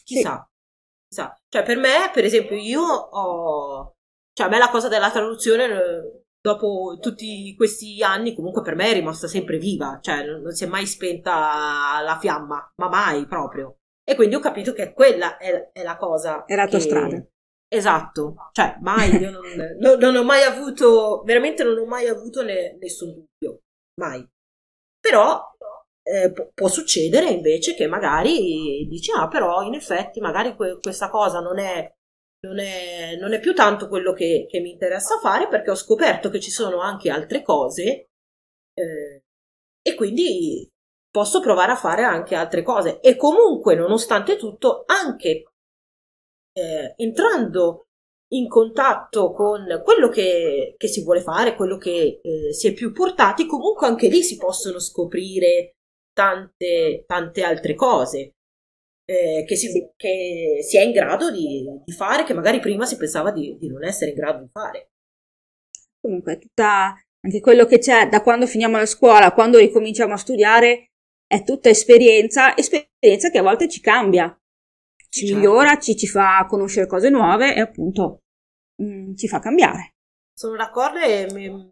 Chissà. 0.05 0.49
Sì. 0.49 1.09
Chissà. 1.09 1.37
Cioè, 1.49 1.63
per 1.63 1.77
me, 1.77 2.11
per 2.13 2.25
esempio, 2.25 2.57
io 2.57 2.83
ho... 2.83 3.95
Cioè, 4.33 4.47
a 4.47 4.51
me 4.51 4.59
la 4.59 4.71
cosa 4.71 4.89
della 4.89 5.11
traduzione, 5.11 5.65
eh, 5.67 6.23
dopo 6.41 6.97
tutti 6.99 7.55
questi 7.55 8.03
anni, 8.03 8.35
comunque 8.35 8.63
per 8.63 8.75
me 8.75 8.89
è 8.89 8.95
rimasta 8.95 9.29
sempre 9.29 9.59
viva. 9.59 9.99
Cioè, 10.01 10.25
non 10.25 10.53
si 10.53 10.65
è 10.65 10.67
mai 10.67 10.87
spenta 10.87 12.01
la 12.03 12.19
fiamma, 12.19 12.73
ma 12.77 12.89
mai 12.89 13.27
proprio. 13.27 13.77
E 14.03 14.15
quindi 14.15 14.35
ho 14.35 14.41
capito 14.41 14.73
che 14.73 14.95
quella 14.95 15.37
è, 15.37 15.71
è 15.73 15.83
la 15.83 15.97
cosa. 15.99 16.47
È 16.47 16.55
la 16.55 16.67
tua 16.67 16.79
che... 16.79 16.85
strada. 16.85 17.27
Esatto, 17.75 18.51
cioè 18.53 18.77
mai, 18.83 19.17
io 19.17 19.31
non, 19.31 19.41
non, 19.79 19.99
non, 19.99 20.17
ho 20.17 20.25
mai 20.25 20.43
avuto, 20.43 21.23
veramente 21.25 21.65
non 21.65 21.79
ho 21.79 21.87
mai 21.87 22.07
avuto 22.07 22.43
ne, 22.43 22.77
nessun 22.79 23.15
dubbio, 23.15 23.61
mai. 23.99 24.23
Però 25.01 25.41
eh, 26.03 26.33
può, 26.33 26.51
può, 26.53 26.69
succedere 26.69 27.31
invece 27.31 27.75
che 27.75 27.87
magari 27.87 28.87
dici, 28.91 29.11
ah 29.11 29.27
però 29.27 29.63
in 29.63 29.73
effetti 29.73 30.21
magari 30.21 30.55
que- 30.55 30.81
questa 30.83 31.09
cosa 31.09 31.41
non 31.41 31.59
è, 31.59 31.91
non, 32.47 32.59
è, 32.59 33.17
non 33.19 33.33
è, 33.33 33.41
più 33.41 33.55
tanto 33.55 33.89
quello 33.89 34.13
che, 34.13 34.47
che, 34.51 34.61
mi 34.61 34.73
interessa 34.73 35.19
fare 35.19 35.49
perché 35.49 35.71
ho 35.71 35.75
scoperto 35.75 36.29
che 36.29 36.41
ci 36.41 36.51
sono 36.51 36.79
anche 36.81 37.09
altre 37.11 37.41
cose 37.41 38.09
eh, 38.75 39.23
e 39.81 39.95
quindi 39.95 40.69
posso 41.11 41.41
provare 41.41 41.73
a 41.73 41.77
fare 41.77 42.03
anche 42.05 42.35
altre 42.35 42.63
cose. 42.63 43.01
E 43.01 43.17
comunque, 43.17 43.75
nonostante 43.75 44.37
tutto, 44.37 44.85
anche 44.87 45.52
eh, 46.53 46.95
entrando 46.97 47.87
in 48.33 48.49
contatto 48.49 49.33
con 49.33 49.67
quello 49.85 50.09
che, 50.09 50.75
che, 50.77 50.89
si 50.89 51.03
vuole 51.03 51.21
fare, 51.21 51.55
quello 51.55 51.77
che 51.77 52.21
eh, 52.23 52.53
si 52.53 52.69
è 52.69 52.73
più 52.73 52.93
portati, 52.93 53.47
comunque 53.47 53.87
anche 53.87 54.09
lì 54.09 54.23
si 54.23 54.37
possono 54.37 54.79
scoprire 54.79 55.77
tante, 56.13 57.05
tante 57.07 57.43
altre 57.43 57.75
cose 57.75 58.35
eh, 59.05 59.45
che, 59.47 59.57
si, 59.57 59.91
che, 59.97 60.59
si, 60.63 60.77
è 60.77 60.83
in 60.83 60.93
grado 60.93 61.31
di, 61.31 61.65
di, 61.85 61.93
fare, 61.93 62.25
che 62.25 62.35
magari 62.35 62.61
prima 62.61 62.87
si 62.87 62.97
pensava 62.97 63.31
di, 63.33 63.57
di, 63.59 63.69
non 63.69 63.85
essere 63.85 64.11
in 64.11 64.17
grado 64.17 64.43
di 64.43 64.49
fare. 64.51 64.91
Comunque, 66.01 66.39
tutta, 66.39 66.95
anche 67.21 67.41
quello 67.41 67.67
che 67.67 67.79
c'è 67.79 68.09
da 68.09 68.23
quando 68.23 68.47
finiamo 68.47 68.79
la 68.79 68.87
scuola, 68.87 69.33
quando 69.33 69.59
ricominciamo 69.59 70.15
a 70.15 70.19
studiare, 70.19 70.87
è 71.27 71.45
tutta 71.45 71.69
esperienza, 71.69 72.57
esperienza 72.57 73.31
che 73.31 73.39
a 73.39 73.43
volte 73.43 73.69
ci 73.69 73.81
cambia 73.81 74.35
ci 75.13 75.27
certo. 75.27 75.35
migliora, 75.35 75.79
ci, 75.79 75.95
ci, 75.95 76.07
fa 76.07 76.47
conoscere 76.49 76.87
cose 76.87 77.11
nuove 77.11 77.55
e 77.55 77.61
appunto 77.61 78.21
mh, 78.83 79.11
mm, 79.11 79.15
ci 79.15 79.29
fa 79.29 79.41
cambiare. 79.41 79.91
Sono 80.35 80.57
d'accordo 80.57 80.99
e 80.99 81.29
mi, 81.33 81.69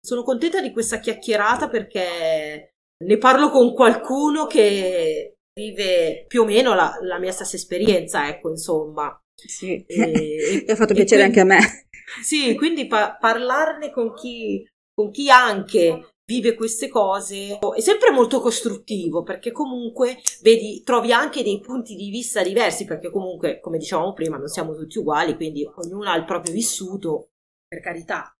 sono 0.00 0.22
contenta 0.22 0.60
di 0.60 0.70
questa 0.70 1.00
chiacchierata 1.00 1.68
perché 1.68 2.74
ne 3.04 3.18
parlo 3.18 3.50
con 3.50 3.74
qualcuno 3.74 4.46
che 4.46 5.34
vive 5.52 6.24
più 6.28 6.42
o 6.42 6.44
meno 6.44 6.74
la, 6.74 6.96
la 7.02 7.18
mia 7.18 7.32
stessa 7.32 7.56
esperienza, 7.56 8.28
ecco, 8.28 8.50
insomma. 8.50 9.18
Sì, 9.34 9.84
e, 9.86 10.62
mi 10.64 10.70
ha 10.70 10.76
fatto 10.76 10.94
piacere 10.94 11.22
quindi, 11.22 11.38
anche 11.38 11.40
a 11.40 11.44
me. 11.44 11.88
Sì, 12.22 12.54
quindi 12.54 12.86
pa- 12.86 13.16
parlarne 13.18 13.90
con 13.90 14.14
chi, 14.14 14.64
con 14.94 15.10
chi 15.10 15.28
anche 15.30 16.13
vive 16.26 16.54
queste 16.54 16.88
cose. 16.88 17.58
È 17.58 17.80
sempre 17.80 18.10
molto 18.10 18.40
costruttivo 18.40 19.22
perché 19.22 19.52
comunque 19.52 20.18
vedi 20.42 20.82
trovi 20.82 21.12
anche 21.12 21.42
dei 21.42 21.60
punti 21.60 21.94
di 21.94 22.10
vista 22.10 22.42
diversi 22.42 22.84
perché 22.84 23.10
comunque 23.10 23.60
come 23.60 23.78
dicevamo 23.78 24.12
prima 24.12 24.36
non 24.36 24.48
siamo 24.48 24.74
tutti 24.74 24.98
uguali 24.98 25.36
quindi 25.36 25.68
ognuno 25.76 26.10
ha 26.10 26.16
il 26.16 26.24
proprio 26.24 26.52
vissuto 26.52 27.30
per 27.66 27.80
carità. 27.80 28.36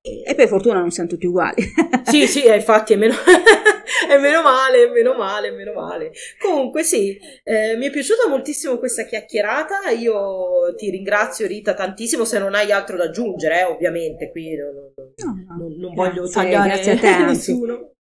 E 0.00 0.34
per 0.34 0.48
fortuna 0.48 0.80
non 0.80 0.90
siamo 0.90 1.08
tutti 1.08 1.26
uguali. 1.26 1.62
Sì 2.04 2.26
sì 2.26 2.46
infatti 2.46 2.92
è 2.92 2.96
meno 2.96 3.14
è 4.08 4.16
meno 4.18 4.42
male, 4.42 4.88
meno 4.90 5.14
male, 5.14 5.50
meno 5.50 5.72
male. 5.72 6.12
Comunque 6.38 6.82
sì, 6.82 7.18
eh, 7.44 7.76
mi 7.76 7.86
è 7.86 7.90
piaciuta 7.90 8.28
moltissimo 8.28 8.78
questa 8.78 9.04
chiacchierata, 9.04 9.90
io 9.90 10.74
ti 10.76 10.90
ringrazio 10.90 11.46
Rita 11.46 11.74
tantissimo, 11.74 12.24
se 12.24 12.38
non 12.38 12.54
hai 12.54 12.72
altro 12.72 12.96
da 12.96 13.04
aggiungere, 13.04 13.60
eh, 13.60 13.64
ovviamente, 13.64 14.30
qui 14.30 14.54
non, 14.56 14.92
non, 15.16 15.46
non, 15.58 15.72
non 15.78 15.94
voglio 15.94 16.28
tagliare 16.28 16.72
a 16.72 16.98
te, 16.98 17.18
nessuno. 17.24 17.92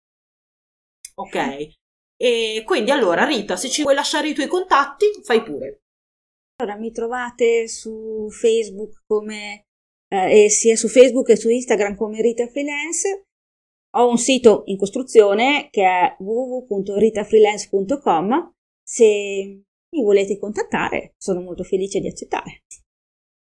Ok, 1.16 1.68
e 2.16 2.62
quindi 2.64 2.90
allora 2.90 3.24
Rita, 3.24 3.56
se 3.56 3.68
ci 3.68 3.82
vuoi 3.82 3.94
lasciare 3.94 4.28
i 4.28 4.34
tuoi 4.34 4.46
contatti, 4.46 5.06
fai 5.22 5.42
pure. 5.42 5.80
Allora, 6.56 6.78
mi 6.78 6.92
trovate 6.92 7.68
su 7.68 8.28
Facebook 8.30 9.02
come, 9.06 9.64
eh, 10.08 10.48
sia 10.48 10.76
su 10.76 10.88
Facebook 10.88 11.26
che 11.26 11.36
su 11.36 11.50
Instagram 11.50 11.96
come 11.96 12.22
Rita 12.22 12.46
Freelance 12.46 13.23
ho 13.96 14.08
un 14.08 14.18
sito 14.18 14.62
in 14.66 14.76
costruzione 14.76 15.68
che 15.70 15.84
è 15.84 16.16
www.ritafreelance.com. 16.18 18.52
Se 18.82 19.04
mi 19.04 20.02
volete 20.02 20.36
contattare, 20.38 21.14
sono 21.16 21.40
molto 21.40 21.62
felice 21.62 22.00
di 22.00 22.08
accettare. 22.08 22.64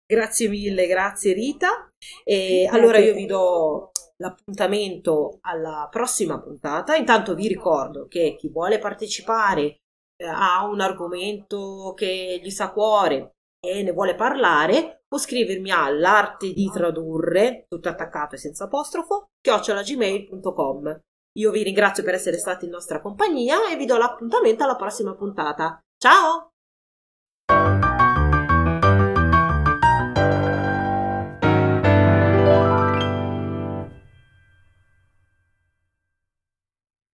Grazie 0.06 0.50
mille, 0.50 0.88
grazie 0.88 1.34
Rita. 1.34 1.88
E 2.24 2.64
grazie. 2.64 2.78
allora 2.78 2.98
io 2.98 3.14
vi 3.14 3.26
do 3.26 3.92
l'appuntamento 4.18 5.38
alla 5.42 5.88
prossima 5.90 6.42
puntata. 6.42 6.96
Intanto 6.96 7.36
vi 7.36 7.48
ricordo 7.48 8.08
che 8.08 8.36
chi 8.38 8.50
vuole 8.50 8.80
partecipare 8.80 9.78
eh, 10.16 10.26
a 10.26 10.66
un 10.66 10.82
argomento 10.82 11.94
che 11.96 12.42
gli 12.44 12.50
sa 12.50 12.66
a 12.66 12.74
cuore 12.74 13.36
e 13.60 13.84
ne 13.84 13.92
vuole 13.92 14.16
parlare, 14.16 15.01
può 15.12 15.20
scrivermi 15.20 15.72
all'arte 15.72 16.54
di 16.54 16.72
tradurre, 16.72 17.66
tutto 17.68 17.90
attaccato 17.90 18.36
e 18.36 18.38
senza 18.38 18.64
apostrofo, 18.64 19.32
chiocciolagmail.com. 19.42 21.02
Io 21.34 21.52
vi 21.52 21.64
ringrazio 21.64 22.02
per 22.02 22.14
essere 22.14 22.38
stati 22.38 22.64
in 22.64 22.72
nostra 22.72 23.02
compagnia 23.02 23.70
e 23.70 23.76
vi 23.76 23.86
do 23.86 23.98
l'appuntamento 23.98 24.64
alla 24.64 24.78
prossima 24.78 25.14
puntata. 25.14 25.82
Ciao! 25.98 26.51